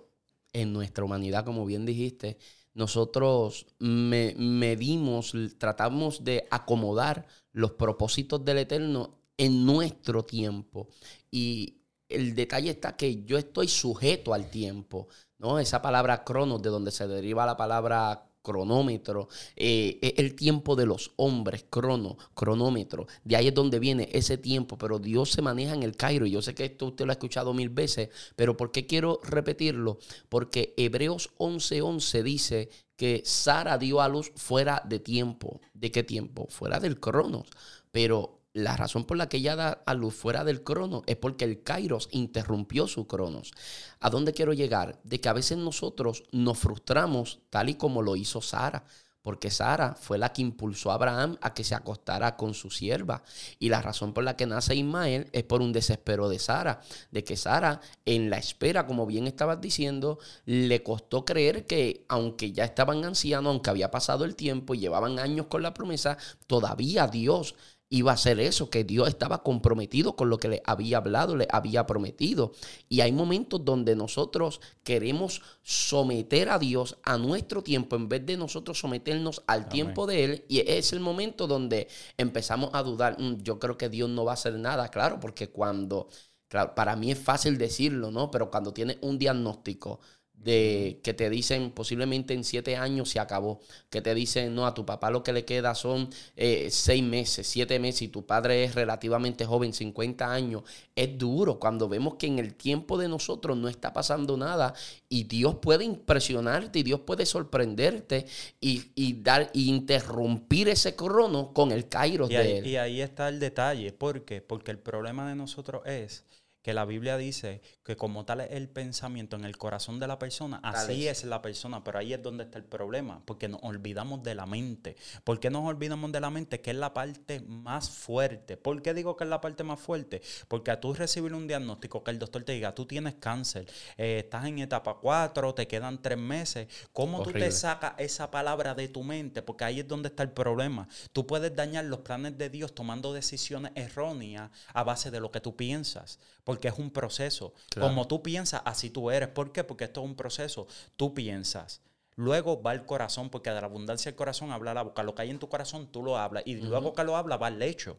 [0.55, 2.39] en nuestra humanidad, como bien dijiste,
[2.73, 10.89] nosotros medimos, tratamos de acomodar los propósitos del Eterno en nuestro tiempo.
[11.31, 15.59] Y el detalle está que yo estoy sujeto al tiempo, ¿no?
[15.59, 20.87] Esa palabra cronos, de donde se deriva la palabra cronómetro, eh, es el tiempo de
[20.87, 23.09] los hombres, crono, cronómetro.
[23.25, 26.27] De ahí es donde viene ese tiempo, pero Dios se maneja en el Cairo.
[26.27, 29.99] Yo sé que esto usted lo ha escuchado mil veces, pero ¿por qué quiero repetirlo?
[30.29, 35.61] Porque Hebreos 11:11 11 dice que Sara dio a luz fuera de tiempo.
[35.75, 36.47] ¿De qué tiempo?
[36.49, 37.49] Fuera del cronos.
[37.91, 41.45] Pero la razón por la que ella da a luz fuera del crono es porque
[41.45, 43.53] el Kairos interrumpió su cronos.
[44.01, 44.99] ¿A dónde quiero llegar?
[45.05, 48.85] De que a veces nosotros nos frustramos tal y como lo hizo Sara
[49.27, 53.25] porque Sara fue la que impulsó a Abraham a que se acostara con su sierva.
[53.59, 57.25] Y la razón por la que nace Ismael es por un desespero de Sara, de
[57.25, 62.63] que Sara en la espera, como bien estabas diciendo, le costó creer que aunque ya
[62.63, 67.57] estaban ancianos, aunque había pasado el tiempo y llevaban años con la promesa, todavía Dios
[67.89, 71.47] iba a ser eso, que Dios estaba comprometido con lo que le había hablado, le
[71.51, 72.53] había prometido.
[72.89, 78.37] Y hay momentos donde nosotros queremos someter a Dios a nuestro tiempo en vez de
[78.37, 80.45] nosotros someternos al tiempo de Él.
[80.49, 84.33] Y es el momento donde empezamos a dudar, mm, yo creo que Dios no va
[84.33, 86.09] a hacer nada, claro, porque cuando,
[86.49, 88.31] claro, para mí es fácil decirlo, ¿no?
[88.33, 90.01] Pero cuando tienes un diagnóstico,
[90.37, 93.61] de que te dicen posiblemente en siete años se acabó,
[93.91, 97.47] que te dicen no, a tu papá lo que le queda son eh, seis meses,
[97.47, 100.63] siete meses y tu padre es relativamente joven, 50 años,
[100.95, 104.73] es duro cuando vemos que en el tiempo de nosotros no está pasando nada
[105.09, 108.27] y Dios puede impresionarte y Dios puede sorprenderte
[108.61, 112.67] y, dar y interrumpir ese crono con el Cairo de él.
[112.67, 114.41] Y ahí está el detalle, ¿por qué?
[114.41, 116.25] Porque el problema de nosotros es
[116.67, 120.19] que la Biblia dice que como tal es el pensamiento en el corazón de la
[120.19, 124.25] persona, así es la persona, pero ahí es donde está el problema, porque nos olvidamos
[124.25, 124.97] de la mente.
[125.23, 126.61] ¿Por qué nos olvidamos de la mente?
[126.61, 128.57] Que es la parte más fuerte.
[128.57, 130.23] ¿Por qué digo que es la parte más fuerte?
[130.49, 134.23] Porque a tú recibir un diagnóstico, que el doctor te diga, tú tienes cáncer, eh,
[134.25, 138.89] estás en etapa 4, te quedan tres meses, ¿cómo tú te sacas esa palabra de
[138.89, 139.41] tu mente?
[139.41, 140.89] Porque ahí es donde está el problema.
[141.13, 145.41] Tú puedes dañar los planes de Dios tomando decisiones erróneas a base de lo que
[145.41, 147.55] tú piensas porque es un proceso.
[147.79, 149.29] Como tú piensas, así tú eres.
[149.29, 149.65] ¿Por qué?
[149.65, 150.67] Porque esto es un proceso.
[150.97, 151.83] Tú piensas.
[152.15, 155.03] Luego va el corazón, porque de la abundancia del corazón habla la boca.
[155.03, 156.43] Lo que hay en tu corazón, tú lo hablas.
[156.47, 157.99] Y luego que lo habla, va el lecho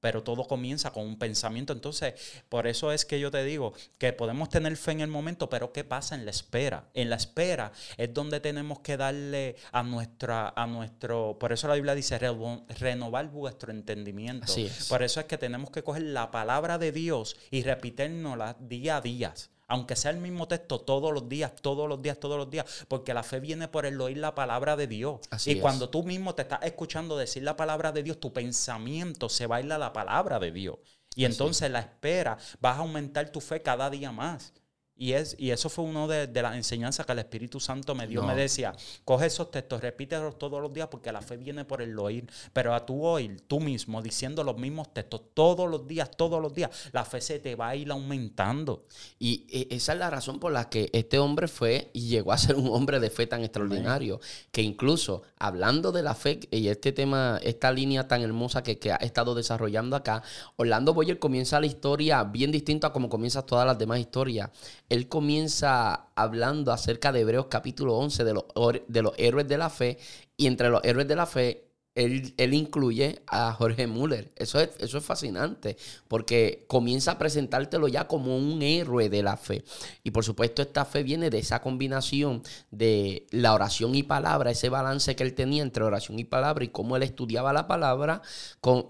[0.00, 1.72] pero todo comienza con un pensamiento.
[1.72, 2.14] Entonces,
[2.48, 5.72] por eso es que yo te digo que podemos tener fe en el momento, pero
[5.72, 6.88] ¿qué pasa en la espera?
[6.94, 11.74] En la espera es donde tenemos que darle a nuestra, a nuestro, por eso la
[11.74, 14.52] Biblia dice renovar vuestro entendimiento.
[14.88, 19.00] Por eso es que tenemos que coger la palabra de Dios y repitérnosla día a
[19.00, 19.34] día
[19.68, 23.14] aunque sea el mismo texto todos los días, todos los días, todos los días, porque
[23.14, 25.20] la fe viene por el oír la palabra de Dios.
[25.44, 29.46] y cuando tú mismo te estás escuchando decir la palabra de Dios, tu pensamiento se
[29.46, 30.78] baila a la palabra de Dios.
[31.14, 34.52] Y entonces la espera, vas a aumentar tu fe cada día más.
[34.98, 38.24] Y, es, y eso fue una de, las enseñanzas que el Espíritu Santo me dio.
[38.24, 38.74] Me decía,
[39.04, 42.28] coge esos textos, repítelos todos los días porque la fe viene por el oír.
[42.52, 46.52] Pero a tu oír, tú mismo, diciendo los mismos textos todos los días, todos los
[46.52, 48.86] días, la fe se te va a ir aumentando.
[49.20, 52.38] Y e, esa es la razón por la que este hombre fue y llegó a
[52.38, 54.20] ser un hombre de fe tan extraordinario.
[54.50, 58.96] Que incluso hablando de la fe y este tema, esta línea tan hermosa que, ha
[58.96, 60.22] estado desarrollando acá,
[60.56, 64.50] Orlando Boyer comienza la historia bien distinta a como comienza todas las demás historias.
[64.88, 68.44] Él comienza hablando acerca de Hebreos capítulo 11, de los,
[68.88, 69.98] de los héroes de la fe,
[70.36, 71.67] y entre los héroes de la fe,
[71.98, 74.30] él, incluye a Jorge Müller.
[74.36, 75.76] Eso es, eso es fascinante,
[76.06, 79.64] porque comienza a presentártelo ya como un héroe de la fe.
[80.04, 84.68] Y por supuesto, esta fe viene de esa combinación de la oración y palabra, ese
[84.68, 88.22] balance que él tenía entre oración y palabra y cómo él estudiaba la palabra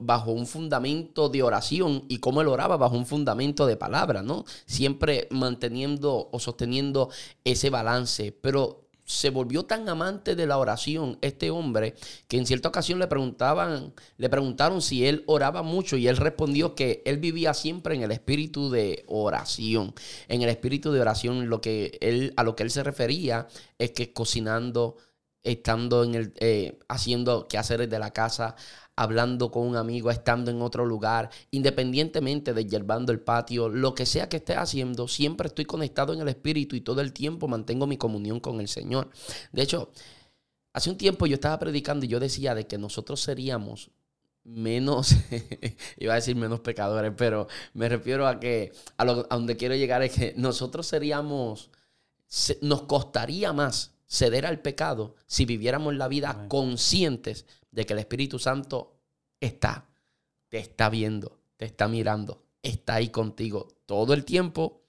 [0.01, 4.45] bajo un fundamento de oración y cómo él oraba bajo un fundamento de palabra, ¿no?
[4.67, 7.09] Siempre manteniendo o sosteniendo
[7.45, 8.33] ese balance.
[8.33, 11.95] Pero se volvió tan amante de la oración este hombre
[12.29, 16.75] que en cierta ocasión le preguntaban, le preguntaron si él oraba mucho y él respondió
[16.75, 19.95] que él vivía siempre en el espíritu de oración.
[20.29, 23.49] En el espíritu de oración lo que él a lo que él se refería
[23.79, 24.99] es que cocinando,
[25.43, 28.57] estando en el eh, haciendo quehaceres de la casa,
[28.99, 34.05] hablando con un amigo, estando en otro lugar, independientemente de yerbando el patio, lo que
[34.05, 37.87] sea que esté haciendo, siempre estoy conectado en el Espíritu y todo el tiempo mantengo
[37.87, 39.09] mi comunión con el Señor.
[39.53, 39.93] De hecho,
[40.73, 43.93] hace un tiempo yo estaba predicando y yo decía de que nosotros seríamos
[44.43, 45.15] menos,
[45.99, 49.77] iba a decir menos pecadores, pero me refiero a que a, lo, a donde quiero
[49.77, 51.71] llegar es que nosotros seríamos,
[52.63, 57.45] nos costaría más ceder al pecado si viviéramos la vida conscientes
[57.79, 58.97] de que el Espíritu Santo
[59.41, 59.87] está,
[60.49, 64.83] te está viendo, te está mirando, está ahí contigo todo el tiempo,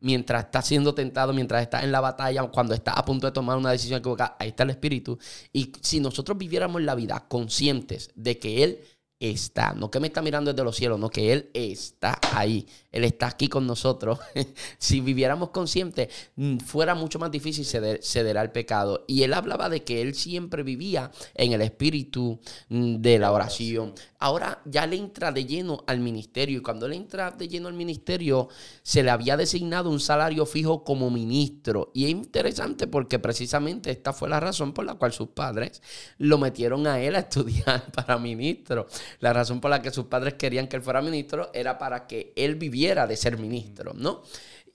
[0.00, 3.58] Mientras está siendo tentado, mientras está en la batalla, cuando está a punto de tomar
[3.58, 5.18] una decisión equivocada, ahí está el Espíritu.
[5.52, 8.80] Y si nosotros viviéramos la vida conscientes de que Él
[9.20, 13.04] está, no que me está mirando desde los cielos, no que Él está ahí, Él
[13.04, 14.18] está aquí con nosotros.
[14.78, 19.04] si viviéramos conscientes, mm, fuera mucho más difícil ceder, al pecado.
[19.08, 23.94] Y Él hablaba de que Él siempre vivía en el espíritu mm, de la oración.
[24.20, 27.74] Ahora ya le entra de lleno al ministerio y cuando Él entra de lleno al
[27.74, 28.48] ministerio,
[28.82, 31.92] se le había designado un salario fijo como ministro.
[31.94, 35.82] Y es interesante porque precisamente esta fue la razón por la cual sus padres
[36.18, 38.88] lo metieron a Él a estudiar para ministro.
[39.20, 42.32] La razón por la que sus padres querían que él fuera ministro era para que
[42.36, 44.22] él viviera de ser ministro, ¿no?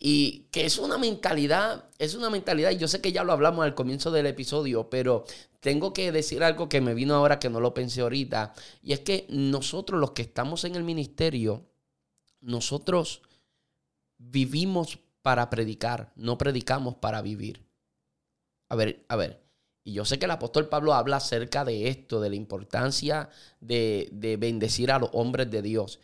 [0.05, 3.63] Y que es una mentalidad, es una mentalidad, y yo sé que ya lo hablamos
[3.63, 5.23] al comienzo del episodio, pero
[5.61, 8.99] tengo que decir algo que me vino ahora que no lo pensé ahorita, y es
[8.99, 11.69] que nosotros los que estamos en el ministerio,
[12.41, 13.21] nosotros
[14.17, 17.65] vivimos para predicar, no predicamos para vivir.
[18.67, 19.41] A ver, a ver,
[19.85, 23.29] y yo sé que el apóstol Pablo habla acerca de esto, de la importancia
[23.61, 26.01] de, bendecir a los hombres de Dios.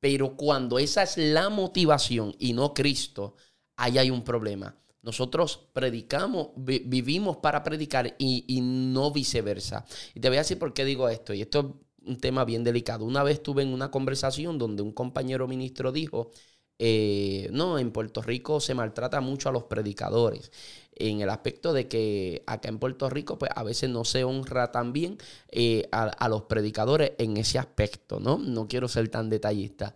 [0.00, 3.34] Pero cuando esa es la motivación y no Cristo,
[3.76, 4.76] ahí hay un problema.
[5.02, 9.84] Nosotros predicamos, vivimos para predicar y, no viceversa.
[10.14, 11.32] Y te voy a decir por qué digo esto.
[11.32, 11.60] Y esto
[12.00, 13.04] es un tema bien delicado.
[13.04, 16.30] Una vez estuve en una conversación donde un compañero ministro dijo
[16.78, 20.52] eh, no, en Puerto Rico se maltrata mucho a los predicadores,
[20.98, 24.72] en el aspecto de que acá en Puerto Rico pues a veces no se honra
[24.72, 25.18] tan bien
[25.50, 28.38] eh, a, los predicadores en ese aspecto, ¿no?
[28.38, 29.94] No quiero ser tan detallista,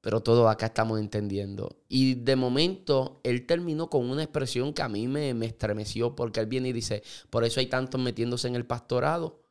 [0.00, 1.76] pero todo acá estamos entendiendo.
[1.88, 6.40] Y de momento él terminó con una expresión que a mí me, me estremeció porque
[6.40, 9.44] él viene y dice, por eso hay tantos metiéndose en el pastorado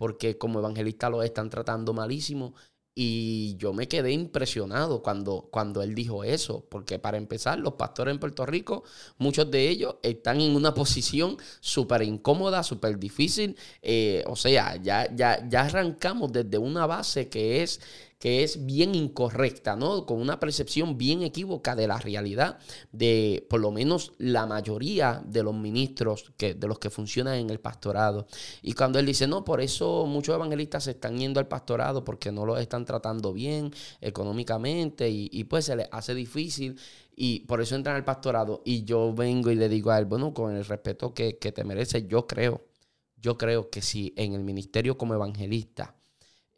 [0.00, 2.54] porque como evangelista lo están tratando malísimo.
[2.94, 8.12] Y yo me quedé impresionado cuando, cuando él dijo eso, porque para empezar, los pastores
[8.12, 8.82] en Puerto Rico,
[9.18, 13.56] muchos de ellos están en una posición súper incómoda, súper difícil.
[13.80, 17.80] Eh, o sea, ya, ya, ya arrancamos desde una base que es
[18.20, 20.04] que es bien incorrecta, ¿no?
[20.04, 22.58] Con una percepción bien equívoca de la realidad
[22.92, 27.48] de por lo menos la mayoría de los ministros que, de los que funcionan en
[27.48, 28.26] el pastorado.
[28.60, 32.30] Y cuando él dice, no, por eso muchos evangelistas se están yendo al pastorado porque
[32.30, 36.78] no los están tratando bien económicamente y, pues se les hace difícil
[37.16, 38.60] y por eso entran al pastorado.
[38.66, 41.64] Y yo vengo y le digo a él, bueno, con el respeto que, que te
[41.64, 42.66] merece, yo creo,
[43.16, 45.96] yo creo que si en el ministerio como evangelista,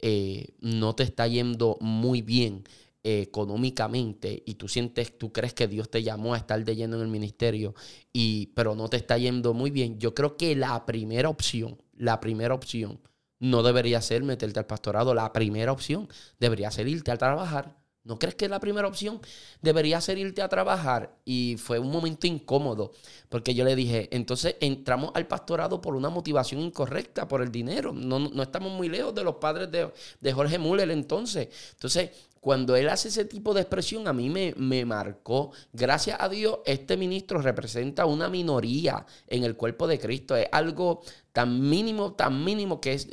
[0.05, 2.65] eh, no te está yendo muy bien
[3.05, 6.97] eh, económicamente y tú sientes, tú crees que Dios te llamó a estar de lleno
[6.97, 7.73] en el ministerio,
[8.11, 12.19] y, pero no te está yendo muy bien, yo creo que la primera opción, la
[12.19, 12.99] primera opción
[13.39, 18.19] no debería ser meterte al pastorado, la primera opción debería ser irte a trabajar ¿No
[18.19, 19.21] crees que la primera opción
[19.61, 21.15] debería ser irte a trabajar?
[21.23, 22.91] Y fue un momento incómodo,
[23.29, 27.93] porque yo le dije, entonces entramos al pastorado por una motivación incorrecta, por el dinero.
[27.93, 31.47] No, estamos muy lejos de los padres de, Jorge Müller entonces.
[31.71, 32.09] Entonces,
[32.41, 35.51] cuando él hace ese tipo de expresión, a mí me, me marcó.
[35.71, 40.35] Gracias a Dios, este ministro representa una minoría en el cuerpo de Cristo.
[40.35, 43.07] Es algo tan mínimo, tan mínimo que es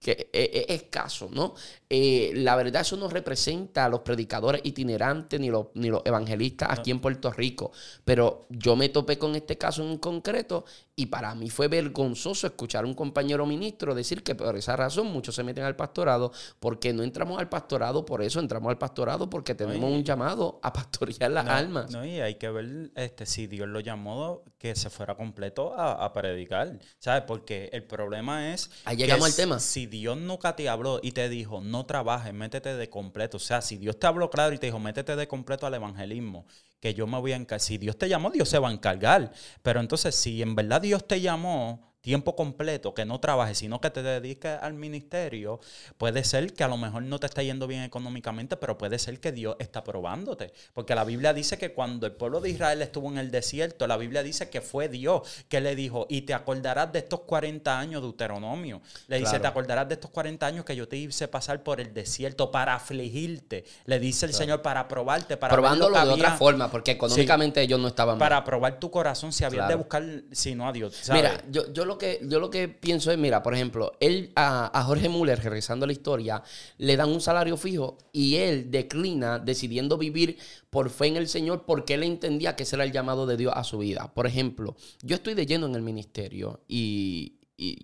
[0.00, 1.54] que es escaso, ¿no?
[1.90, 6.70] Eh, la verdad, eso no representa a los predicadores itinerantes ni los, ni los evangelistas
[6.70, 7.72] aquí en Puerto Rico.
[8.04, 10.66] Pero yo me topé con este caso en concreto
[10.96, 15.06] y para mí fue vergonzoso escuchar a un compañero ministro decir que por esa razón
[15.06, 19.30] muchos se meten al pastorado, porque no entramos al pastorado por eso, entramos al pastorado
[19.30, 21.90] porque tenemos un llamado a pastorear las almas.
[21.92, 26.12] No, y hay que ver este, si Dios lo llamó que se fuera completo a,
[26.12, 27.22] predicar, ¿sabes?
[27.26, 28.68] Porque el problema es...
[28.84, 29.60] Ahí llegamos al tema.
[29.60, 33.36] Si Dios nunca te habló y te dijo, no no trabajes, métete de completo.
[33.36, 36.46] O sea, si Dios te habló claro y te dijo, métete de completo al evangelismo,
[36.80, 37.60] que yo me voy a encargar.
[37.60, 39.32] Si Dios te llamó, Dios se va a encargar.
[39.62, 43.90] Pero entonces, si en verdad Dios te llamó, tiempo completo, que no trabajes, sino que
[43.90, 45.60] te dediques al ministerio,
[45.96, 49.20] puede ser que a lo mejor no te está yendo bien económicamente, pero puede ser
[49.20, 50.52] que Dios está probándote.
[50.74, 53.96] Porque la Biblia dice que cuando el pueblo de Israel estuvo en el desierto, la
[53.96, 58.00] Biblia dice que fue Dios que le dijo, y te acordarás de estos 40 años
[58.00, 58.80] de Deuteronomio.
[59.08, 61.92] Le dice, te acordarás de estos 40 años que yo te hice pasar por el
[61.92, 63.64] desierto para afligirte.
[63.86, 67.88] Le dice el Señor, para probarte, para Probándolo de otra forma, porque económicamente ellos no
[67.88, 70.94] estaban Para probar tu corazón si habías de buscar, si no a Dios.
[71.12, 74.84] Mira, yo, yo lo que, yo lo que pienso es, mira, por ejemplo, él a,
[74.84, 76.42] Jorge Müller, regresando a la historia,
[76.76, 80.38] le dan un salario fijo y él declina decidiendo vivir
[80.70, 83.52] por fe en el Señor porque él entendía que ese era el llamado de Dios
[83.56, 84.12] a su vida.
[84.14, 87.34] Por ejemplo, yo estoy de lleno en el ministerio y,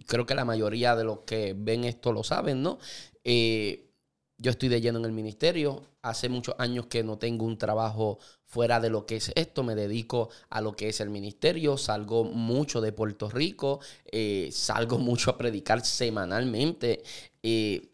[0.06, 2.78] creo que la mayoría de los que ven esto lo saben, ¿no?
[3.24, 3.83] Eh,
[4.44, 5.82] yo estoy de lleno en el ministerio.
[6.02, 9.62] Hace muchos años que no tengo un trabajo fuera de lo que es esto.
[9.62, 11.78] Me dedico a lo que es el ministerio.
[11.78, 13.80] Salgo mucho de Puerto Rico.
[14.12, 17.02] Eh, salgo mucho a predicar semanalmente.
[17.42, 17.88] Eh,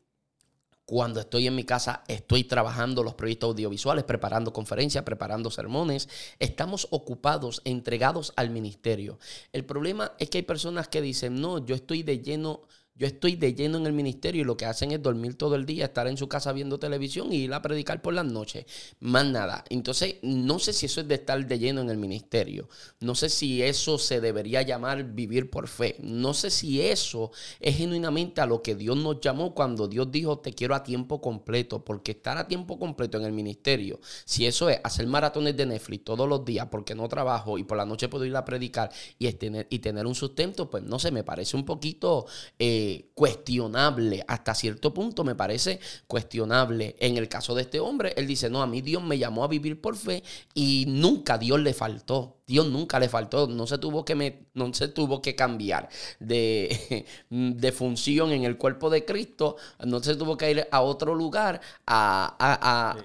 [0.85, 6.09] cuando estoy en mi casa, estoy trabajando los proyectos audiovisuales, preparando conferencias, preparando sermones.
[6.41, 9.21] Estamos ocupados, entregados al ministerio.
[9.53, 12.63] El problema es que hay personas que dicen, no, yo estoy de lleno
[13.01, 15.65] yo estoy de lleno en el ministerio y lo que hacen es dormir todo el
[15.65, 18.67] día, estar en su casa viendo televisión y ir a predicar por las noches.
[19.01, 19.65] Más nada.
[19.71, 22.69] Entonces, no sé si eso es de estar de lleno en el ministerio.
[23.01, 25.97] No sé si eso se debería llamar vivir por fe.
[26.01, 30.39] No sé si eso es genuinamente a lo que Dios nos llamó cuando Dios dijo
[30.39, 31.83] te quiero a tiempo completo.
[31.83, 36.05] Porque estar a tiempo completo en el ministerio, si eso es hacer maratones de Netflix
[36.05, 39.33] todos los días porque no trabajo y por la noche puedo ir a predicar y
[39.33, 42.27] tener, y tener un sustento, pues no sé, me parece un poquito...
[42.59, 44.25] Eh, cuestionable.
[44.27, 46.97] Hasta cierto punto me parece cuestionable.
[46.99, 49.49] En el caso de este hombre, él dice, no, a mí Dios me llamó a
[49.49, 50.23] vivir por fe
[50.55, 52.41] y nunca Dios le faltó.
[52.51, 55.89] Dios nunca le faltó, no se tuvo que, me, no se tuvo que cambiar
[56.19, 61.15] de, de, función en el cuerpo de Cristo, no se tuvo que ir a otro
[61.15, 62.97] lugar a...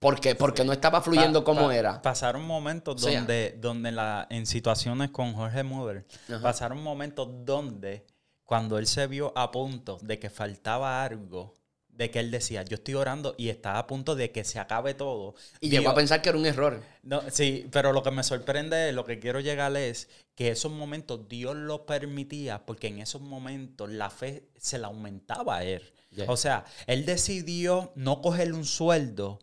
[0.00, 2.02] porque, porque no estaba fluyendo como era.
[2.02, 6.04] Pasaron momentos donde, donde la, en situaciones con Jorge Muller,
[6.42, 8.04] pasaron momentos donde
[8.50, 11.54] cuando él se vio a punto de que faltaba algo,
[11.86, 14.92] de que él decía, yo estoy orando y estaba a punto de que se acabe
[14.92, 15.36] todo.
[15.60, 16.82] Y llegó a pensar que era un error.
[17.04, 21.28] No, sí, pero lo que me sorprende, lo que quiero llegar es que esos momentos
[21.28, 25.92] Dios lo permitía porque en esos momentos la fe se la aumentaba a él.
[26.26, 29.38] O sea, él decidió no cogerle un sueldo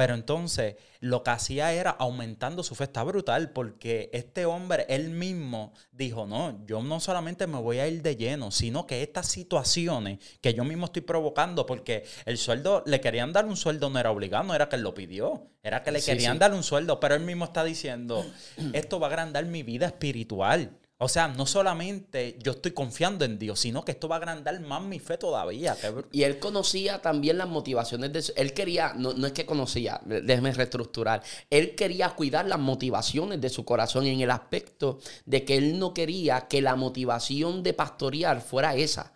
[0.00, 2.84] pero entonces lo que hacía era aumentando su fe.
[2.84, 7.86] Está brutal porque este hombre, él mismo, dijo, no, yo no solamente me voy a
[7.86, 12.82] ir de lleno, sino que estas situaciones que yo mismo estoy provocando, porque el sueldo,
[12.86, 15.82] le querían dar un sueldo, no era obligado, no era que él lo pidió, era
[15.82, 18.24] que le querían dar un sueldo, pero él mismo está diciendo,
[18.72, 20.78] esto va a agrandar mi vida espiritual.
[21.02, 24.60] O sea, no solamente yo estoy confiando en Dios, sino que esto va a agrandar
[24.60, 25.74] más mi fe todavía.
[26.12, 28.34] Y él conocía también las motivaciones de su...
[28.36, 33.48] Él quería, no, no es que conocía, déjeme reestructurar, él quería cuidar las motivaciones de
[33.48, 38.42] su corazón en el aspecto de que él no quería que la motivación de pastorear
[38.42, 39.14] fuera esa.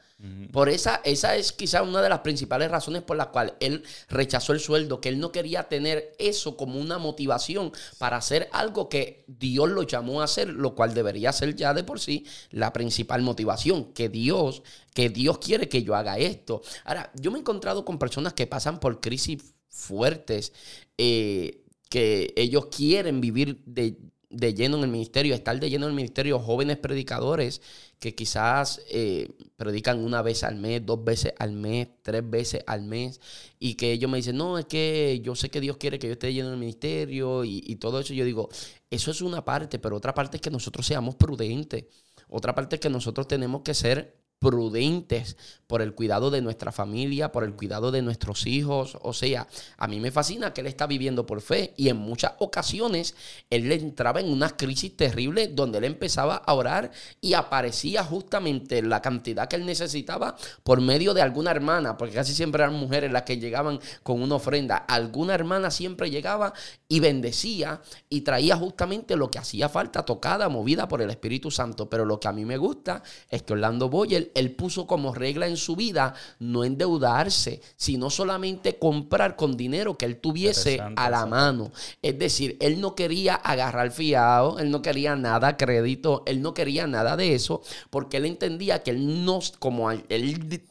[0.53, 4.53] Por esa, esa es quizá una de las principales razones por las cuales él rechazó
[4.53, 9.25] el sueldo, que él no quería tener eso como una motivación para hacer algo que
[9.27, 13.20] Dios lo llamó a hacer, lo cual debería ser ya de por sí la principal
[13.20, 14.62] motivación, que Dios,
[14.95, 16.62] que Dios quiere que yo haga esto.
[16.85, 20.53] Ahora, yo me he encontrado con personas que pasan por crisis fuertes,
[20.97, 23.99] eh, que ellos quieren vivir de
[24.35, 27.62] de lleno en el ministerio, estar de lleno en el ministerio jóvenes predicadores
[28.05, 32.83] que quizás eh, predican una vez al mes, dos veces al mes, tres veces al
[32.83, 33.19] mes,
[33.59, 36.13] y que ellos me dicen, no, es que yo sé que Dios quiere que yo
[36.13, 38.13] esté lleno en el ministerio y, y todo eso.
[38.13, 38.51] Yo digo,
[38.91, 41.87] eso es una parte, pero otra parte es que nosotros seamos prudentes.
[42.29, 47.32] Otra parte es que nosotros tenemos que ser prudentes por el cuidado de nuestra familia,
[47.32, 48.99] por el cuidado de nuestros hijos.
[49.03, 52.32] O sea, a mí me fascina que él está viviendo por fe y en muchas
[52.39, 53.14] ocasiones
[53.51, 59.01] él entraba en una crisis terrible donde él empezaba a orar y aparecía justamente la
[59.01, 63.22] cantidad que él necesitaba por medio de alguna hermana, porque casi siempre eran mujeres las
[63.22, 64.76] que llegaban con una ofrenda.
[64.76, 66.53] Alguna hermana siempre llegaba
[66.89, 71.89] y bendecía y traía justamente lo que hacía falta, tocada, movida por el Espíritu Santo.
[71.89, 75.47] Pero lo que a mí me gusta es que Orlando Boyer él puso como regla
[75.47, 81.27] en su vida no endeudarse, sino solamente comprar con dinero que él tuviese a la
[81.27, 81.72] mano.
[82.03, 86.87] Es decir, él no quería agarrar fiado, él no quería nada crédito, él no quería
[86.87, 90.05] nada de eso, porque él entendía que él no, como él,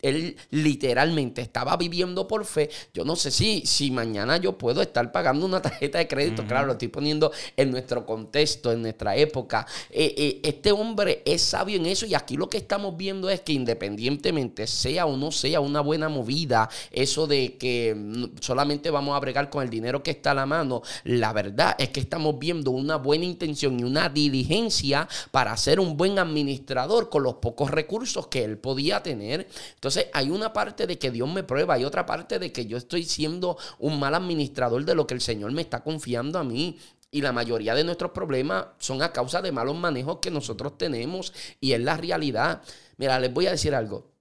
[0.01, 5.11] él literalmente estaba viviendo por fe, yo no sé si, si mañana yo puedo estar
[5.11, 9.65] pagando una tarjeta de crédito, claro, lo estoy poniendo en nuestro contexto, en nuestra época.
[9.89, 13.42] Eh, eh, este hombre es sabio en eso y aquí lo que estamos viendo es
[13.43, 17.95] que independientemente sea o no sea una buena movida, eso de que
[18.39, 21.89] solamente vamos a bregar con el dinero que está a la mano, la verdad es
[21.89, 27.23] que estamos viendo una buena intención y una diligencia para ser un buen administrador con
[27.23, 29.47] los pocos recursos que él podía tener.
[29.75, 32.77] Entonces hay una parte de que Dios me prueba y otra parte de que yo
[32.77, 36.77] estoy siendo un mal administrador de lo que el Señor me está confiando a mí.
[37.13, 41.31] Y la mayoría de nuestros problemas son a causa de malos manejos que nosotros tenemos
[41.61, 42.63] y es la realidad.
[42.97, 44.11] Mira, les voy a decir algo.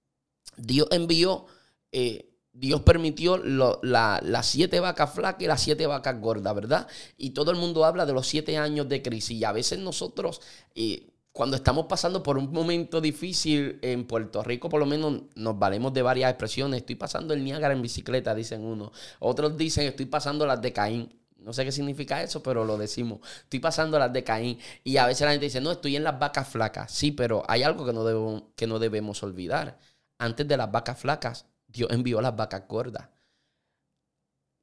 [0.57, 1.47] Dios envió,
[1.91, 6.87] eh, Dios permitió las siete vacas flacas y las siete vacas gordas, ¿verdad?
[7.17, 10.39] Y todo el mundo habla de los siete años de crisis y a veces nosotros...
[10.75, 15.57] Eh, cuando estamos pasando por un momento difícil en Puerto Rico, por lo menos nos
[15.57, 16.81] valemos de varias expresiones.
[16.81, 18.91] Estoy pasando el Niágara en bicicleta, dicen uno.
[19.17, 21.22] Otros dicen estoy pasando las de Caín.
[21.43, 23.19] No sé qué significa eso, pero lo decimos.
[23.43, 24.59] Estoy pasando las de Caín.
[24.83, 26.91] Y a veces la gente dice, no, estoy en las vacas flacas.
[26.91, 29.77] Sí, pero hay algo que no, debemos, que no debemos olvidar.
[30.17, 33.09] Antes de las vacas flacas, Dios envió las vacas gordas.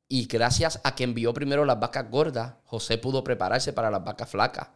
[0.09, 4.29] Y gracias a que envió primero las vacas gordas, José pudo prepararse para las vacas
[4.29, 4.69] flacas.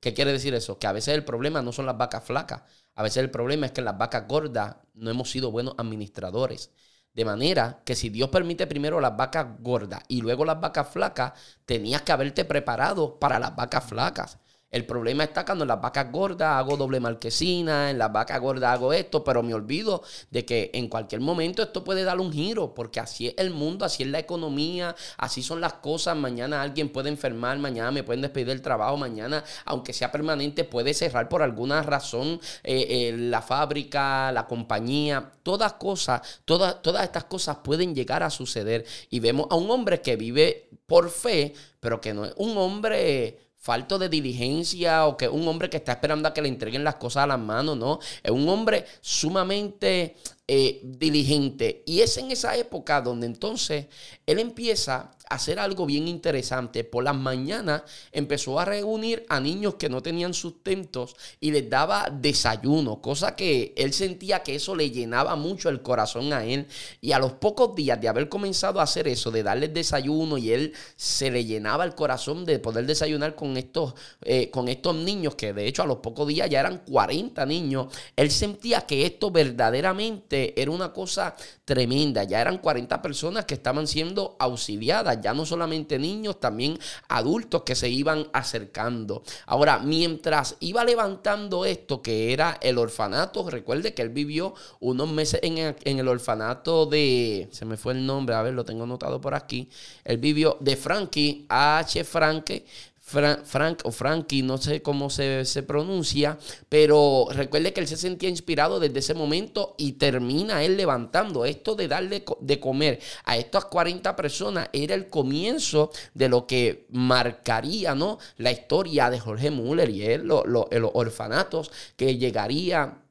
[0.00, 0.78] ¿Qué quiere decir eso?
[0.78, 2.62] Que a veces el problema no son las vacas flacas.
[2.94, 6.72] A veces el problema es que las vacas gordas no hemos sido buenos administradores.
[7.14, 11.32] De manera que si Dios permite primero las vacas gordas y luego las vacas flacas,
[11.64, 14.39] tenías que haberte preparado para las vacas flacas.
[14.70, 18.72] El problema está cuando en las vacas gordas hago doble marquesina, en las vacas gordas
[18.72, 22.72] hago esto, pero me olvido de que en cualquier momento esto puede dar un giro,
[22.72, 26.16] porque así es el mundo, así es la economía, así son las cosas.
[26.16, 30.94] Mañana alguien puede enfermar, mañana me pueden despedir del trabajo, mañana, aunque sea permanente, puede
[30.94, 37.24] cerrar por alguna razón eh, eh, la fábrica, la compañía, todas cosas, todas, todas estas
[37.24, 38.84] cosas pueden llegar a suceder.
[39.10, 43.49] Y vemos a un hombre que vive por fe, pero que no es un hombre
[43.60, 46.96] falto de diligencia o que un hombre que está esperando a que le entreguen las
[46.96, 47.98] cosas a las manos, no.
[48.22, 50.16] Es un hombre sumamente
[50.52, 51.84] eh, diligente.
[51.86, 53.86] Y es en esa época donde entonces
[54.26, 56.84] él empieza hacer algo bien interesante.
[56.84, 57.82] Por las mañanas
[58.12, 63.72] empezó a reunir a niños que no tenían sustentos y les daba desayuno, cosa que
[63.76, 66.66] él sentía que eso le llenaba mucho el corazón a él.
[67.00, 70.50] Y a los pocos días de haber comenzado a hacer eso, de darles desayuno y
[70.50, 75.36] él se le llenaba el corazón de poder desayunar con estos, eh, con estos niños,
[75.36, 79.30] que de hecho a los pocos días ya eran 40 niños, él sentía que esto
[79.30, 81.34] verdaderamente era una cosa
[81.64, 82.24] tremenda.
[82.24, 86.78] Ya eran 40 personas que estaban siendo auxiliadas ya no solamente niños, también
[87.08, 89.22] adultos que se iban acercando.
[89.46, 95.40] Ahora, mientras iba levantando esto, que era el orfanato, recuerde que él vivió unos meses
[95.42, 99.34] en el, orfanato de, se me fue el nombre, a ver, lo tengo anotado por
[99.34, 99.68] aquí,
[100.04, 102.04] él vivió de Frankie, H.
[102.04, 102.64] Franke,
[103.10, 106.38] Frank o Frankie, no sé cómo se, pronuncia,
[106.68, 111.44] pero recuerde que él se sentía inspirado desde ese momento y termina él levantando.
[111.44, 116.86] Esto de darle de comer a estas 40 personas era el comienzo de lo que
[116.90, 118.18] marcaría ¿no?
[118.36, 123.02] la historia de Jorge Müller y él, los orfanatos que llegaría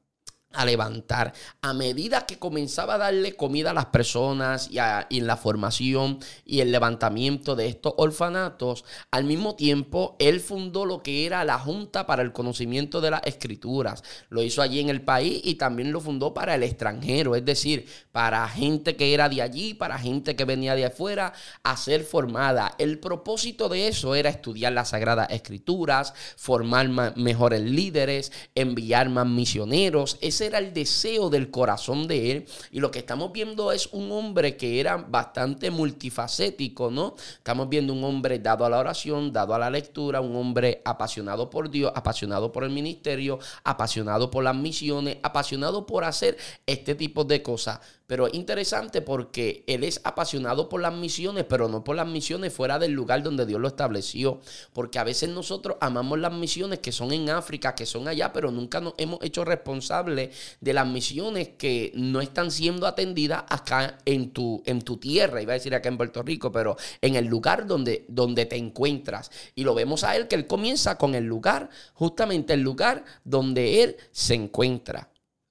[0.52, 1.34] a levantar.
[1.62, 6.62] A medida que comenzaba a darle comida a las personas y, en la formación y
[6.62, 12.08] el levantamiento de estos orfanatos, al mismo tiempo él fundó lo que era la Junta
[12.08, 14.04] para el Conocimiento de las Escrituras.
[14.30, 17.88] Lo hizo allí en el país y también lo fundó para el extranjero, es decir,
[18.12, 21.34] para gente que era de allí, para gente que venía de afuera,
[21.64, 22.74] a ser formada.
[22.80, 30.18] El propósito de eso era estudiar las Sagradas Escrituras, formar mejores líderes, enviar más misioneros
[30.42, 32.48] era el deseo del corazón de él.
[32.72, 37.16] Y lo que estamos viendo es un hombre que era bastante multifacético, ¿no?
[37.34, 41.50] Estamos viendo un hombre dado a la oración, dado a la lectura, un hombre apasionado
[41.50, 47.24] por Dios, apasionado por el ministerio, apasionado por las misiones, apasionado por hacer este tipo
[47.24, 47.80] de cosas.
[48.10, 52.52] Pero es interesante porque él es apasionado por las misiones, pero no por las misiones
[52.52, 54.40] fuera del lugar donde Dios lo estableció.
[54.74, 58.50] Porque a veces nosotros amamos las misiones que son en África, que son allá, pero
[58.50, 64.32] nunca nos hemos hecho responsables de las misiones que no están siendo atendidas acá en
[64.32, 67.68] tu, en tu tierra, iba a decir acá en Puerto Rico, pero en el lugar
[67.68, 69.30] donde, donde te encuentras.
[69.54, 73.84] Y lo vemos a él que él comienza con el lugar, justamente el lugar donde
[73.84, 75.09] él se encuentra.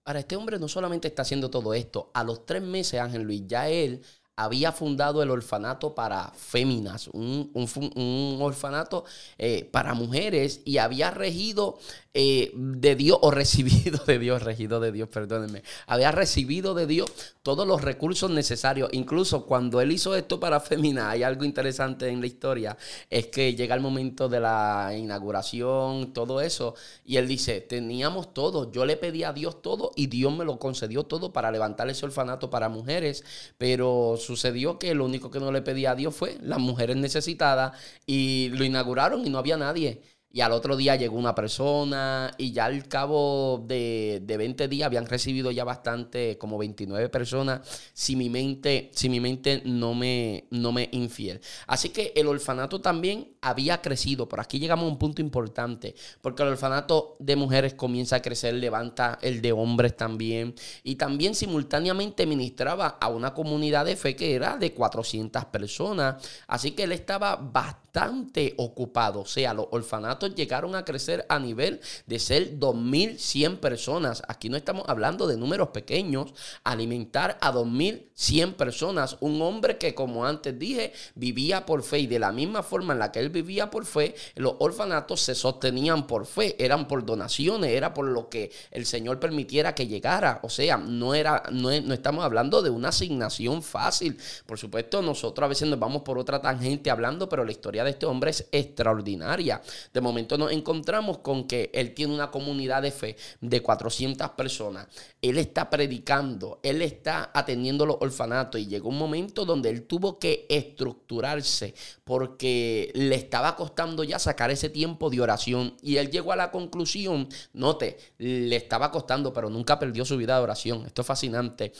[0.09, 3.43] Ahora, este hombre no solamente está haciendo todo esto, a los tres meses, Ángel Luis,
[3.47, 4.03] ya él
[4.39, 9.05] había fundado el orfanato para féminas, un, orfanato
[9.37, 11.79] eh, para mujeres y había regido
[12.15, 17.11] eh, de Dios, o recibido de Dios, regido de Dios, perdónenme, había recibido de Dios
[17.43, 18.89] todos los recursos necesarios.
[18.93, 22.77] Incluso cuando él hizo esto para féminas, hay algo interesante en la historia,
[23.11, 26.75] es que llega el momento de la inauguración, todo eso,
[27.05, 30.59] y él dice, teníamos todo, yo le pedí a Dios todo y Dios me lo
[30.59, 33.25] concedió todo para levantar ese orfanato para mujeres,
[33.59, 37.73] pero sucedió que lo único que no le pedía a Dios fue las mujeres necesitadas
[38.07, 40.03] y lo inauguraron y no había nadie.
[40.31, 44.87] Y al otro día llegó una persona y ya al cabo de, de, 20 días
[44.87, 47.61] habían recibido ya bastante, como 29 personas,
[47.95, 51.41] si mi mente, mi mente no me, no me infiel.
[51.67, 54.29] Así que el orfanato también había crecido.
[54.29, 58.53] Por aquí llegamos a un punto importante, porque el orfanato de mujeres comienza a crecer,
[58.53, 60.55] levanta el de hombres también.
[60.83, 66.23] Y también simultáneamente ministraba a una comunidad de fe que era de 400 personas.
[66.47, 69.21] Así que él estaba bastante bastante ocupado.
[69.21, 74.23] O sea, los orfanatos llegaron a crecer a nivel de ser 2.100 personas.
[74.29, 76.33] Aquí no estamos hablando de números pequeños.
[76.65, 79.17] Alimentar a 2.100 personas.
[79.21, 82.01] Un hombre que, como antes dije, vivía por fe.
[82.01, 85.35] Y de la misma forma en la que él vivía por fe, los orfanatos se
[85.35, 86.57] sostenían por fe.
[86.63, 90.41] Eran por donaciones, era por lo que el Señor permitiera que llegara.
[90.43, 94.19] O sea, no, era, no, no estamos hablando de una asignación fácil.
[94.47, 97.91] Por supuesto, nosotros a veces nos vamos por otra tangente hablando, pero la historia de
[97.91, 99.61] este hombre es extraordinaria.
[99.93, 104.87] De momento nos encontramos con que él tiene una comunidad de fe de 400 personas.
[105.21, 110.19] Él está predicando, él está atendiendo los orfanatos y llegó un momento donde él tuvo
[110.19, 111.75] que estructurarse
[112.05, 116.51] porque le estaba costando ya sacar ese tiempo de oración y él llegó a la
[116.51, 120.85] conclusión, note, le estaba costando, pero nunca perdió su vida de oración.
[120.87, 121.73] Esto es fascinante.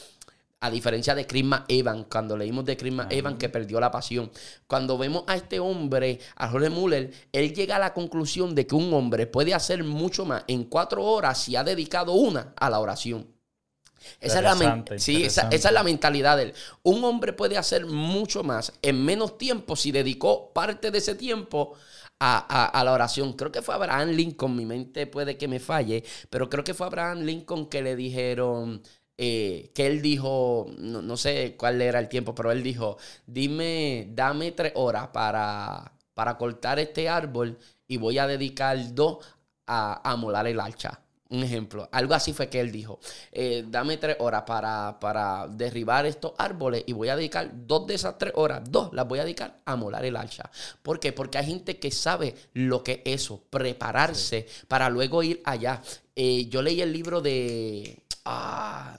[0.61, 4.31] A diferencia de Christmas Evan, cuando leímos de Christmas Evan que perdió la pasión.
[4.67, 8.75] Cuando vemos a este hombre, a Jorge Muller, él llega a la conclusión de que
[8.75, 12.81] un hombre puede hacer mucho más en cuatro horas si ha dedicado una a la
[12.81, 13.39] oración.
[14.21, 16.55] Esa es, la, sí, esa, es la mentalidad de él.
[16.83, 21.75] Un hombre puede hacer mucho más en menos tiempo si dedicó parte de ese tiempo
[22.21, 23.33] a, a, la oración.
[23.35, 26.87] Creo que fue Abraham Lincoln, mi mente puede que me falle, pero creo que fue
[26.87, 28.83] Abraham Lincoln que le dijeron,
[29.19, 34.53] eh, que él dijo, no, sé cuál era el tiempo, pero él dijo, dime, dame
[34.53, 37.59] tres horas para, para cortar este árbol
[37.89, 39.19] y voy a dedicar dos
[39.67, 41.03] a, a molar el hacha.
[41.31, 43.01] Un ejemplo, algo así fue que él dijo,
[43.33, 47.95] eh, dame tres horas para, para, derribar estos árboles y voy a dedicar dos de
[47.97, 50.51] esas tres horas, dos las voy a dedicar a molar el hacha.
[50.83, 51.13] ¿Por qué?
[51.13, 55.83] Porque hay gente que sabe lo que es eso, prepararse para luego ir allá.
[56.17, 58.03] Eh, yo leí el libro de...
[58.25, 58.99] Ah,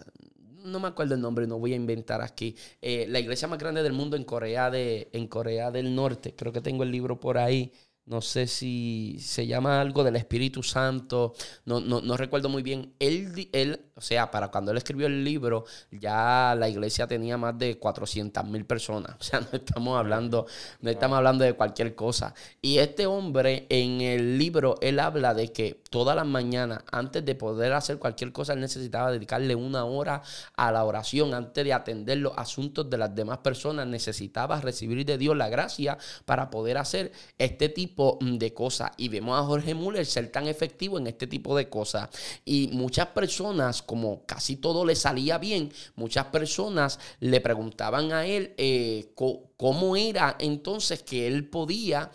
[0.64, 2.56] no me acuerdo el nombre, no voy a inventar aquí.
[2.82, 6.36] Eh, la iglesia más grande del mundo en Corea, de, en Corea del Norte.
[6.36, 7.72] Creo que tengo el libro por ahí.
[8.10, 11.36] No sé si se llama algo del Espíritu Santo.
[11.66, 12.96] No, no, no recuerdo muy bien.
[12.98, 17.58] Él, él o sea, para cuando él escribió el libro, ya la iglesia tenía más
[17.60, 19.18] de 400 mil personas.
[19.20, 20.48] O sea, no estamos hablando,
[20.82, 22.34] no estamos hablando de cualquier cosa.
[22.62, 27.36] Y este hombre en el libro, él habla de que todas las mañanas, antes de
[27.36, 30.24] poder hacer cualquier cosa, él necesitaba dedicarle una hora
[30.56, 31.34] a la oración.
[31.34, 35.98] Antes de atender los asuntos de las demás personas, necesitaba recibir de Dios la gracia
[36.26, 38.92] para poder hacer este tipo de cosas.
[38.98, 42.10] Y vemos a Jorge Müller ser tan efectivo en este tipo de cosas.
[42.46, 48.54] Y muchas personas como casi todo le salía bien, muchas personas le preguntaban a él
[48.56, 52.12] eh, cómo era entonces que él podía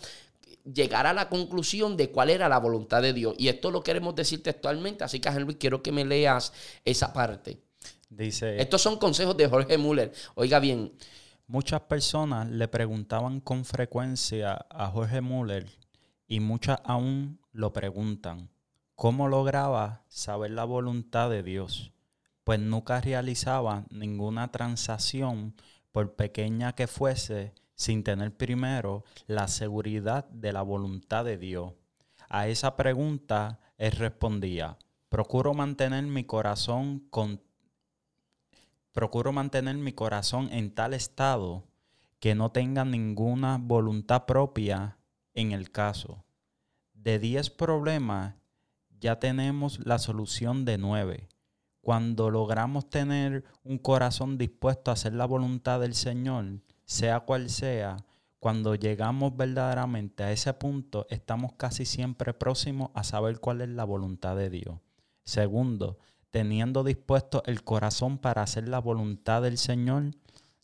[0.63, 3.35] llegar a la conclusión de cuál era la voluntad de Dios.
[3.37, 6.53] Y esto lo queremos decir textualmente, así que Luis, quiero que me leas
[6.85, 7.59] esa parte.
[8.09, 10.13] Dice, Estos son consejos de Jorge Müller.
[10.35, 10.93] Oiga bien.
[11.45, 15.65] Muchas personas le preguntaban con frecuencia a Jorge Müller
[16.25, 18.49] y muchas aún lo preguntan.
[18.95, 21.91] ¿Cómo lograba saber la voluntad de Dios?
[22.45, 25.53] Pues nunca realizaba ninguna transacción,
[25.91, 31.73] por pequeña que fuese, sin tener primero la seguridad de la voluntad de Dios.
[32.29, 34.77] A esa pregunta él respondía,
[35.09, 37.41] procuro mantener mi corazón con
[38.93, 41.67] procuro mantener mi corazón en tal estado
[42.21, 44.97] que no tenga ninguna voluntad propia
[45.33, 46.23] en el caso.
[46.93, 48.35] De diez problemas
[49.05, 51.29] ya tenemos la solución de nueve.
[51.79, 57.97] Cuando logramos tener un corazón dispuesto a hacer la voluntad del Señor, sea cual sea,
[58.39, 63.83] cuando llegamos verdaderamente a ese punto, estamos casi siempre próximos a saber cuál es la
[63.83, 64.79] voluntad de Dios.
[65.23, 65.99] Segundo,
[66.31, 70.15] teniendo dispuesto el corazón para hacer la voluntad del Señor,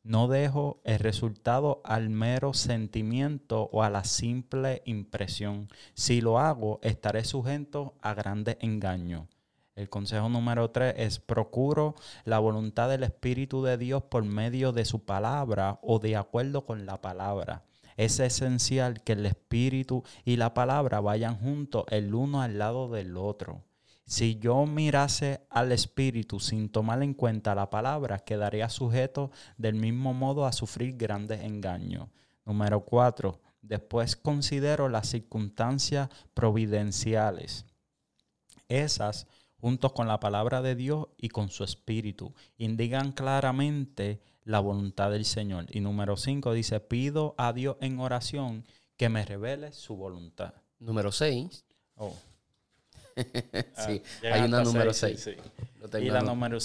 [0.04, 5.68] no dejo el resultado al mero sentimiento o a la simple impresión.
[5.94, 9.28] Si lo hago, estaré sujeto a grandes engaños.
[9.76, 11.96] El consejo número tres es procuro
[12.26, 16.86] la voluntad del Espíritu de Dios por medio de su palabra o de acuerdo con
[16.86, 17.64] la palabra.
[17.96, 23.16] Es esencial que el Espíritu y la palabra vayan juntos el uno al lado del
[23.18, 23.64] otro.
[24.12, 30.14] Si yo mirase al Espíritu sin tomar en cuenta la palabra, quedaría sujeto del mismo
[30.14, 32.10] modo a sufrir grandes engaños.
[32.44, 37.66] Número cuatro, después considero las circunstancias providenciales.
[38.68, 39.28] Esas,
[39.62, 45.24] juntos con la palabra de Dios y con su Espíritu, indican claramente la voluntad del
[45.24, 45.68] Señor.
[45.70, 48.66] Y número cinco dice, pido a Dios en oración
[48.98, 50.54] que me revele su voluntad.
[50.80, 51.64] Número seis.
[51.96, 52.14] Oh.
[53.86, 55.30] sí, ah, hay una número 6.
[56.00, 56.58] Y, la número,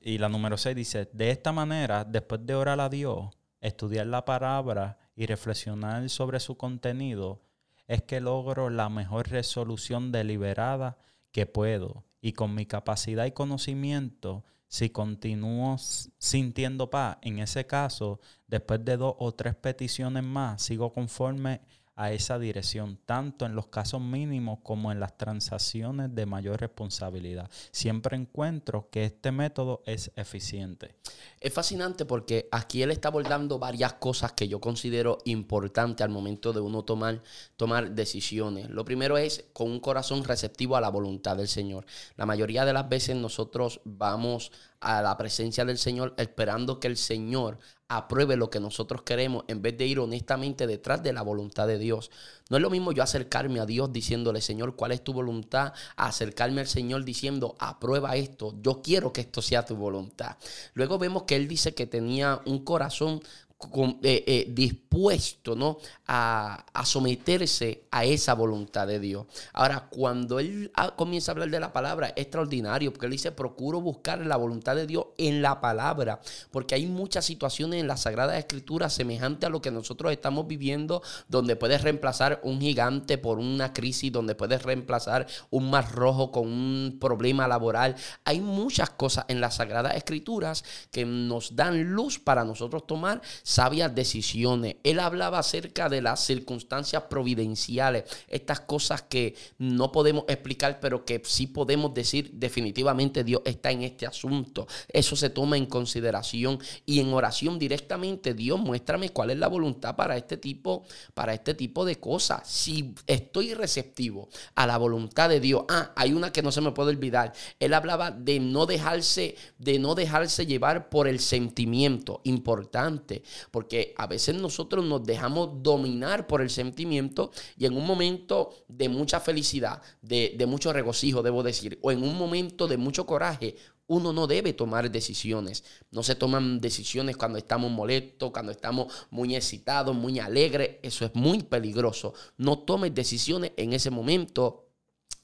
[0.00, 3.28] y la número 6 dice, de esta manera, después de orar a Dios,
[3.60, 7.42] estudiar la palabra y reflexionar sobre su contenido,
[7.86, 10.98] es que logro la mejor resolución deliberada
[11.32, 12.04] que puedo.
[12.20, 18.98] Y con mi capacidad y conocimiento, si continúo sintiendo paz, en ese caso, después de
[18.98, 21.62] dos o tres peticiones más, sigo conforme
[21.98, 27.50] a esa dirección, tanto en los casos mínimos como en las transacciones de mayor responsabilidad.
[27.72, 30.94] Siempre encuentro que este método es eficiente.
[31.40, 36.52] Es fascinante porque aquí él está abordando varias cosas que yo considero importantes al momento
[36.52, 37.20] de uno tomar,
[37.56, 38.70] tomar decisiones.
[38.70, 41.84] Lo primero es con un corazón receptivo a la voluntad del Señor.
[42.16, 46.96] La mayoría de las veces nosotros vamos a la presencia del Señor esperando que el
[46.96, 47.58] Señor
[47.90, 51.78] apruebe lo que nosotros queremos en vez de ir honestamente detrás de la voluntad de
[51.78, 52.10] Dios.
[52.50, 55.72] No es lo mismo yo acercarme a Dios diciéndole, Señor, ¿cuál es tu voluntad?
[55.96, 60.36] acercarme al Señor diciendo, aprueba esto, yo quiero que esto sea tu voluntad.
[60.74, 63.22] Luego vemos que él dice que tenía un corazón
[63.60, 65.78] eh, eh, dispuesto ¿no?
[66.06, 69.26] A, someterse a esa voluntad de Dios.
[69.52, 73.80] Ahora, cuando él comienza a hablar de la palabra, es extraordinario, porque él dice, procuro
[73.80, 78.38] buscar la voluntad de Dios en la palabra, porque hay muchas situaciones en la Sagrada
[78.38, 83.72] Escritura semejante a lo que nosotros estamos viviendo, donde puedes reemplazar un gigante por una
[83.72, 87.96] crisis, donde puedes reemplazar un mar rojo con un problema laboral.
[88.24, 93.94] Hay muchas cosas en las Sagradas Escrituras que nos dan luz para nosotros tomar sabias
[93.94, 94.76] decisiones.
[94.84, 101.22] Él hablaba acerca de las circunstancias providenciales, estas cosas que no podemos explicar, pero que
[101.24, 104.66] sí podemos decir definitivamente Dios está en este asunto.
[104.86, 109.96] Eso se toma en consideración y en oración directamente Dios muéstrame cuál es la voluntad
[109.96, 110.84] para este tipo
[111.14, 112.46] para este tipo de cosas.
[112.46, 116.72] Si estoy receptivo a la voluntad de Dios, ah, hay una que no se me
[116.72, 117.32] puede olvidar.
[117.58, 124.06] Él hablaba de no dejarse de no dejarse llevar por el sentimiento, importante porque a
[124.06, 129.82] veces nosotros nos dejamos dominar por el sentimiento y en un momento de mucha felicidad,
[130.02, 133.56] de, de mucho regocijo, debo decir, o en un momento de mucho coraje,
[133.88, 135.64] uno no debe tomar decisiones.
[135.90, 140.76] No se toman decisiones cuando estamos molestos, cuando estamos muy excitados, muy alegres.
[140.82, 142.12] Eso es muy peligroso.
[142.36, 144.66] No tomes decisiones en ese momento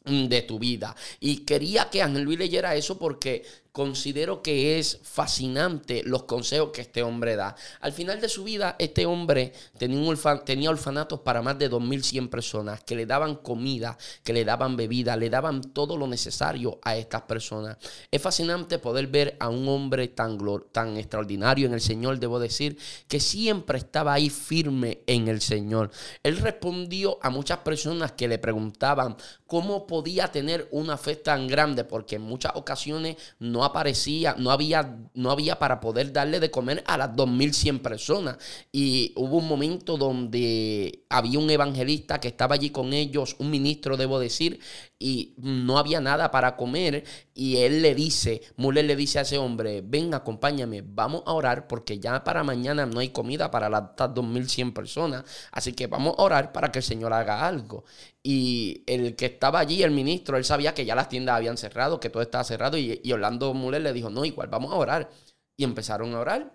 [0.04, 0.94] de tu vida.
[1.20, 3.42] Y quería que Ángel Luis leyera eso porque
[3.74, 7.56] considero que es fascinante los consejos que este hombre da.
[7.80, 12.84] Al final de su vida, este hombre tenía, tenía orfanatos para más de 2.100 personas
[12.84, 17.22] que le daban comida, que le daban bebida, le daban todo lo necesario a estas
[17.22, 17.76] personas.
[18.12, 20.38] Es fascinante poder ver a un hombre tan,
[20.70, 22.78] tan extraordinario en el Señor, debo decir,
[23.08, 25.90] que siempre estaba ahí firme en el Señor.
[26.22, 29.16] Él respondió a muchas personas que le preguntaban
[29.48, 34.98] cómo podía tener una fe tan grande, porque en muchas ocasiones no aparecía, no había,
[35.14, 38.38] no había para poder darle de comer a las 2100 personas.
[38.72, 43.96] Y hubo un momento donde había un evangelista que estaba allí con ellos, un ministro,
[43.96, 44.58] debo decir,
[44.98, 47.04] y no había nada para comer.
[47.36, 51.66] Y él le dice, Muller le dice a ese hombre, ven, acompáñame, vamos a orar
[51.66, 55.24] porque ya para mañana no hay comida para las 2100 personas.
[55.50, 57.84] Así que vamos a orar para que el Señor haga algo.
[58.22, 61.98] Y el que estaba allí, el ministro, él sabía que ya las tiendas habían cerrado,
[61.98, 62.78] que todo estaba cerrado.
[62.78, 65.10] Y, Orlando Muller le dijo, no, igual, vamos a orar.
[65.56, 66.54] Y empezaron a orar.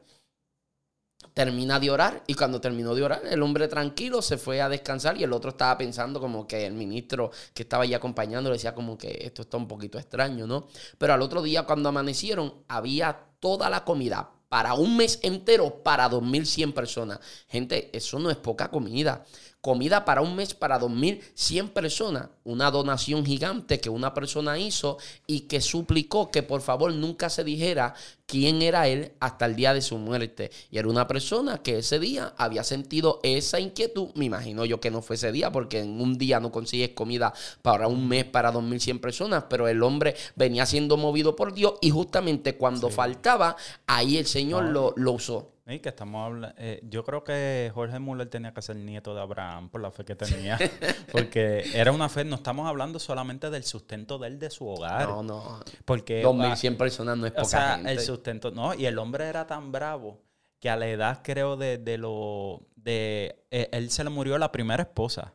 [1.39, 5.15] Termina de orar y cuando terminó de orar, el hombre tranquilo se fue a descansar
[5.15, 8.75] y el otro estaba pensando como que el ministro que estaba allí acompañando le decía
[8.75, 10.67] como que esto está un poquito extraño, ¿no?
[10.97, 16.09] Pero al otro día cuando amanecieron había toda la comida para un mes entero para
[16.09, 17.21] 2.100 personas.
[17.47, 19.23] Gente, eso no es poca comida
[19.61, 22.29] comida para un mes para 2.100 personas.
[22.43, 24.97] Una donación gigante que una persona hizo
[25.27, 27.93] y que suplicó que por favor nunca se dijera
[28.25, 30.51] quién era él hasta el día de su muerte.
[30.71, 34.09] Y era una persona que ese día había sentido esa inquietud.
[34.15, 37.33] Me imagino yo que no fue ese día porque en un día no consigues comida
[37.61, 41.89] para un mes para 2.100 personas, pero el hombre venía siendo movido por Dios y
[41.89, 43.57] justamente cuando faltaba,
[43.87, 48.27] ahí el Señor lo, lo usó que estamos hablando, eh, yo creo que Jorge Müller
[48.27, 50.57] tenía que ser nieto de Abraham por la fe que tenía,
[51.11, 55.07] porque era una fe, no estamos hablando solamente del sustento de él de su hogar.
[55.07, 55.59] No, no.
[55.85, 59.45] Porque 2100 personas no es poca o sea, el sustento, no, y el hombre era
[59.45, 60.23] tan bravo
[60.59, 64.51] que a la edad creo de, de lo de eh, él se le murió la
[64.51, 65.33] primera esposa.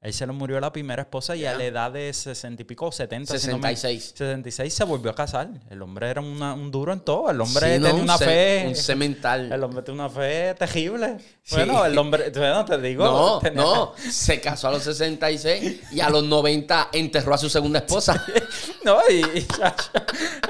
[0.00, 2.92] Él se le murió la primera esposa y a la edad de 60 y pico,
[2.92, 4.14] 70, 66.
[4.16, 5.48] 66 se volvió a casar.
[5.68, 7.28] El hombre era un duro en todo.
[7.28, 8.64] El hombre tenía una fe.
[8.68, 9.50] Un cemental.
[9.50, 11.16] El hombre tenía una fe terrible.
[11.50, 13.40] Bueno, el hombre, bueno, te digo.
[13.42, 13.92] No, no.
[13.98, 18.24] Se casó a los 66 y a los 90 enterró a su segunda esposa.
[18.84, 19.46] no, y,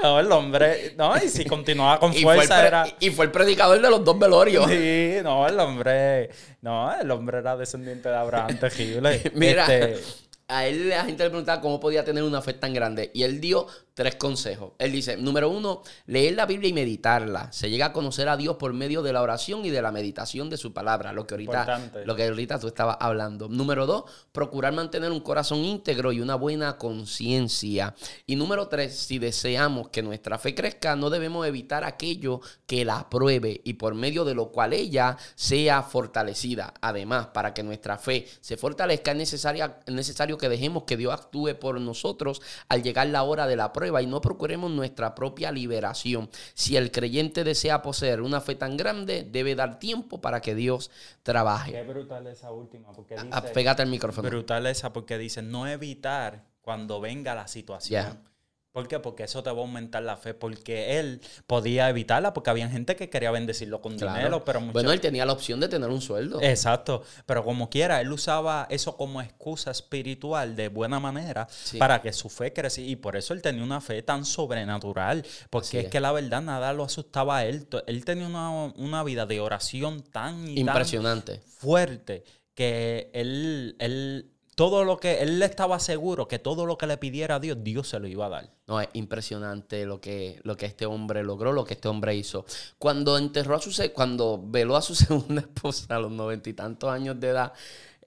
[0.03, 2.85] no, el hombre, no, y si continuaba con Y fue, el fuerza era...
[2.99, 4.69] y fue el predicador de los dos velorios.
[4.69, 6.29] Sí, no, el hombre,
[6.61, 9.31] no, el hombre era descendiente de Abraham, terrible.
[9.35, 10.03] Mira, Este,
[10.47, 13.11] a él la gente le preguntaba cómo podía tener una fe tan grande.
[13.13, 13.67] Y él dio
[13.99, 14.71] tres consejos.
[14.79, 17.51] Él dice, número uno, leer la Biblia y meditarla.
[17.51, 20.49] Se llega a conocer a Dios por medio de la oración y de la meditación
[20.49, 21.11] de su palabra.
[21.11, 22.05] Lo que ahorita, Importante.
[22.05, 23.49] lo que ahorita tú estabas hablando.
[23.49, 27.93] Número dos, procurar mantener un corazón íntegro y una buena conciencia.
[28.25, 32.99] Y número tres, si deseamos que nuestra fe crezca, no debemos evitar aquello que la
[32.99, 36.73] apruebe y por medio de lo cual ella sea fortalecida.
[36.79, 41.13] Además, para que nuestra fe se fortalezca, es, necesaria, es necesario que dejemos que Dios
[41.13, 45.51] actúe por nosotros al llegar la hora de la prueba y no procuremos nuestra propia
[45.51, 46.29] liberación.
[46.53, 50.91] Si el creyente desea poseer una fe tan grande, debe dar tiempo para que Dios
[51.23, 51.71] trabaje.
[51.71, 53.41] qué brutal esa última, porque dice...
[53.53, 54.29] Pégate al micrófono.
[54.29, 58.28] Brutal esa porque dice no evitar cuando venga la situación.
[58.71, 58.99] ¿Por qué?
[58.99, 60.33] Porque eso te va a aumentar la fe.
[60.35, 64.15] Porque él podía evitarla porque había gente que quería bendecirlo con Claro.
[64.17, 66.39] dinero, pero Bueno, él tenía la opción de tener un sueldo.
[66.41, 71.77] Exacto, pero como quiera, él usaba eso como excusa espiritual de buena manera Sí.
[71.77, 75.67] para que su fe creciera y por eso él tenía una fe tan sobrenatural, porque
[75.67, 79.25] Así es, que la verdad nada lo asustaba a él, él tenía una, una vida
[79.25, 81.41] de oración tan y tan Impresionante.
[81.47, 84.29] fuerte que él, él,
[84.59, 87.87] todo lo que, él estaba seguro que todo lo que le pidiera a Dios, Dios
[87.87, 88.49] se lo iba a dar.
[88.67, 92.43] No, es impresionante lo que, lo que este hombre logró, lo que este hombre hizo.
[92.77, 96.89] Cuando enterró a su cuando veló a su segunda esposa a los noventa y tantos
[96.89, 97.53] años de edad,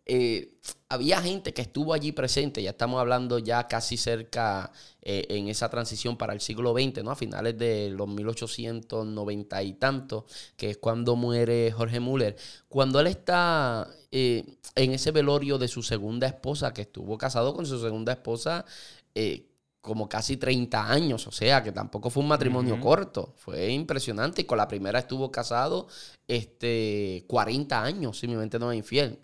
[0.05, 5.49] eh, había gente que estuvo allí presente, ya estamos hablando ya casi cerca eh, en
[5.49, 7.11] esa transición para el siglo XX, ¿no?
[7.13, 10.27] A finales de los 1890 y tanto,
[10.57, 12.37] que es cuando muere Jorge Müller.
[12.69, 14.45] Cuando él está eh,
[14.75, 18.67] en ese velorio de su segunda esposa, que estuvo casado con su segunda esposa,
[19.15, 19.52] eh,
[19.83, 24.45] como casi 30 años, o sea, que tampoco fue un matrimonio corto, fue impresionante y
[24.45, 25.89] con la primera estuvo casado
[26.29, 29.19] este 40 años, si mi mente no es infiel.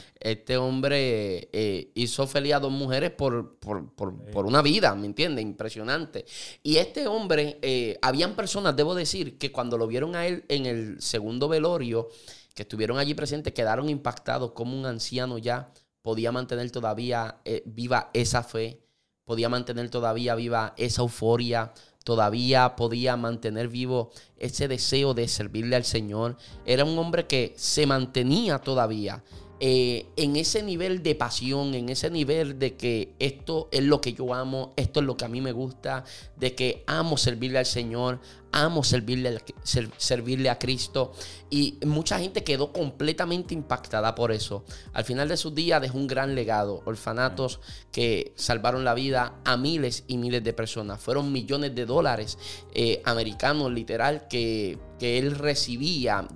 [0.18, 5.06] Este hombre eh, hizo feliz a dos mujeres por, por, por- por una vida, ¿me
[5.06, 5.44] entiendes?
[5.44, 6.24] Impresionante.
[6.62, 10.66] Y este hombre, eh, habían personas, debo decir, que cuando lo vieron a él en
[10.66, 12.08] el segundo velorio,
[12.54, 15.70] que estuvieron allí presentes, quedaron impactados como un anciano ya
[16.02, 18.80] podía mantener todavía eh, viva esa fe,
[19.26, 21.72] podía mantener todavía viva esa euforia,
[22.04, 26.36] todavía podía mantener vivo ese deseo de servirle al Señor.
[26.64, 29.24] Era un hombre que se mantenía todavía
[29.58, 34.12] eh, en ese nivel de pasión, en ese nivel de que esto es lo que
[34.12, 36.04] yo amo, esto es lo que a mí me gusta,
[36.36, 38.20] de que amo servirle al Señor,
[38.52, 41.12] amo servirle, a Cristo.
[41.50, 44.64] Y mucha gente quedó completamente impactada por eso.
[44.92, 47.60] Al final de sus días dejó un gran legado, orfanatos
[47.92, 51.00] que salvaron la vida a miles y miles de personas.
[51.00, 52.38] Fueron millones de dólares
[52.74, 56.26] eh, americanos, literal, que, que él recibía,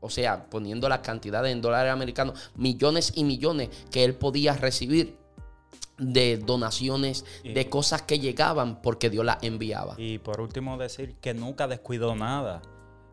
[0.00, 5.16] o sea, poniendo las cantidades en dólares americanos, millones y millones que él podía recibir
[5.98, 9.94] de donaciones, Y- de cosas que llegaban porque Dios las enviaba.
[9.98, 12.62] Y por último decir que nunca descuidó nada.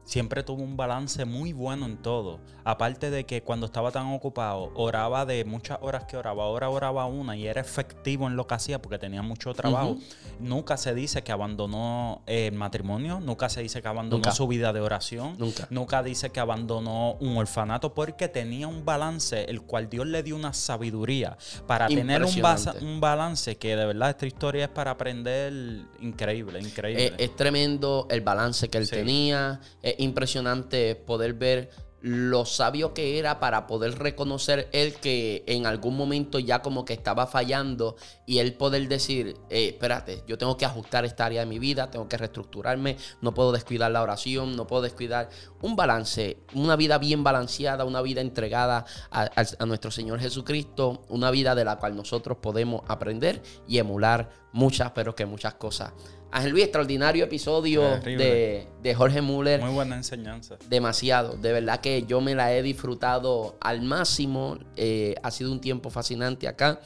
[0.06, 2.40] Siempre tuvo un balance muy bueno en todo.
[2.64, 6.44] Aparte de que cuando estaba tan ocupado, oraba de muchas horas que oraba.
[6.44, 9.98] Ahora oraba una y era efectivo en lo que hacía porque tenía mucho trabajo.
[10.40, 13.20] Nunca se dice que abandonó el matrimonio.
[13.20, 14.32] Nunca se dice que abandonó Nunca.
[14.32, 15.36] su vida de oración.
[15.40, 15.68] Nunca.
[15.72, 20.36] Nunca dice que abandonó un orfanato porque tenía un balance, el cual Dios le dio
[20.36, 25.52] una sabiduría para tener un, balance que de verdad esta historia es para aprender
[26.00, 27.14] increíble, increíble.
[27.18, 28.96] Es tremendo el balance que él Sí.
[28.96, 29.60] tenía.
[29.82, 31.70] Es impresionante poder ver
[32.06, 36.94] lo sabio que era para poder reconocer él que en algún momento ya como que
[36.94, 37.96] estaba fallando
[38.28, 41.90] y él poder decir, eh, espérate, yo tengo que ajustar esta área de mi vida,
[41.90, 45.30] tengo que reestructurarme, no puedo descuidar la oración, no puedo descuidar
[45.64, 51.56] un balance, una vida bien balanceada, una vida entregada a, nuestro Señor Jesucristo, una vida
[51.56, 55.94] de la cual nosotros podemos aprender y emular muchas, pero que muchas cosas.
[56.36, 59.62] Ángel Luis, extraordinario episodio de, de Jorge Müller.
[59.62, 60.58] Muy buena enseñanza.
[60.68, 64.58] Demasiado, de verdad que yo me la he disfrutado al máximo.
[64.76, 66.82] eh, ha sido un tiempo fascinante acá.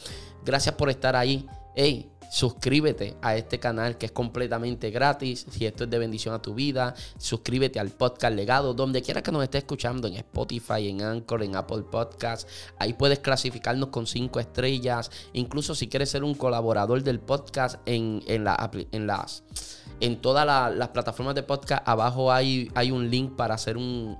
[0.45, 1.47] Gracias por estar ahí.
[1.75, 5.45] Hey, suscríbete a este canal que es completamente gratis.
[5.49, 9.31] Si esto es de bendición a tu vida, suscríbete al podcast Legado, donde quiera que
[9.31, 12.47] nos esté escuchando, en Spotify, en Anchor, en Apple Podcast.
[12.77, 15.11] Ahí puedes clasificarnos con cinco estrellas.
[15.33, 19.43] Incluso si quieres ser un colaborador del podcast en, en, la en las
[20.01, 24.17] en todas la- las plataformas de podcast, abajo hay, hay un link para hacer un,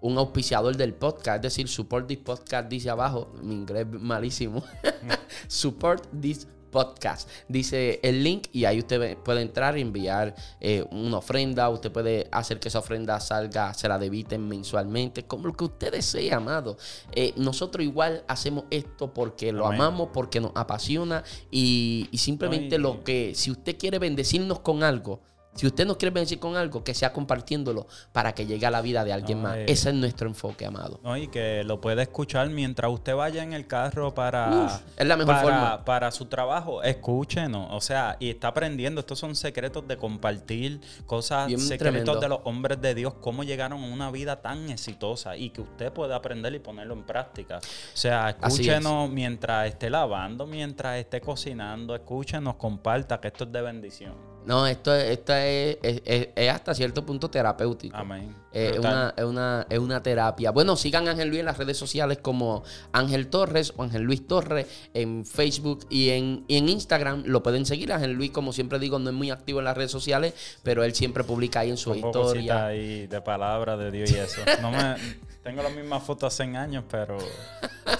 [0.00, 1.36] un, auspiciador del podcast.
[1.36, 3.32] Es decir, support this podcast dice abajo.
[3.42, 4.62] Mi inglés malísimo.
[5.48, 7.28] support this Podcast.
[7.46, 11.68] Dice el link y ahí usted puede entrar y enviar eh, una ofrenda.
[11.68, 15.92] Usted puede hacer que esa ofrenda salga, se la debiten mensualmente, como lo que usted
[15.92, 16.76] desee, amado.
[17.12, 23.34] Eh, nosotros igual hacemos esto porque lo amamos, porque nos apasiona y, simplemente lo que,
[23.36, 25.20] si usted quiere bendecirnos con algo,
[25.54, 28.80] si usted nos quiere bendecir con algo, que sea compartiéndolo para que llegue a la
[28.80, 29.56] vida de alguien más.
[29.56, 29.66] Eh.
[29.68, 30.98] Ese es nuestro enfoque, amado.
[31.02, 35.16] No, y que lo puede escuchar mientras usted vaya en el carro para, es la
[35.16, 35.84] mejor forma.
[35.84, 36.82] para su trabajo.
[36.82, 37.68] Escúchenos.
[37.70, 39.00] O sea, y está aprendiendo.
[39.00, 43.86] Estos son secretos de compartir cosas, secretos de los hombres de Dios, cómo llegaron a
[43.86, 47.58] una vida tan exitosa y que usted puede aprender y ponerlo en práctica.
[47.58, 53.62] O sea, escúchenos mientras esté lavando, mientras esté cocinando, escúchenos, comparta, que esto es de
[53.62, 54.31] bendición.
[54.46, 57.96] No, esto, esto es, es, hasta cierto punto terapéutico.
[57.96, 58.34] Amén.
[58.52, 60.50] es, una, es, una, es una terapia.
[60.50, 64.26] Bueno, sigan a Ángel Luis en las redes sociales como Ángel Torres o Ángel Luis
[64.26, 67.22] Torres en Facebook y en, y en Instagram.
[67.26, 67.92] Lo pueden seguir.
[67.92, 70.94] Ángel Luis, como siempre digo, no es muy activo en las redes sociales, pero él
[70.94, 72.66] siempre publica ahí en su historia.
[72.66, 74.42] ahí de palabra de Dios y eso.
[74.60, 74.96] No me,
[75.42, 77.18] tengo las mismas fotos hace años, pero,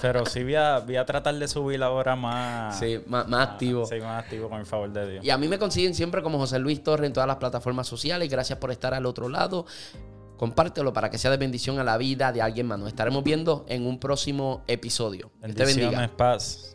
[0.01, 3.85] pero sí voy a, voy a tratar de subir ahora más, sí, más, más activo.
[3.85, 5.25] Sí, más activo con el favor de Dios.
[5.25, 8.29] Y a mí me consiguen siempre como José Luis Torres en todas las plataformas sociales.
[8.29, 9.65] Gracias por estar al otro lado.
[10.37, 12.79] Compártelo para que sea de bendición a la vida de alguien más.
[12.79, 15.31] Nos estaremos viendo en un próximo episodio.
[15.41, 16.72] Bendiciones, paz.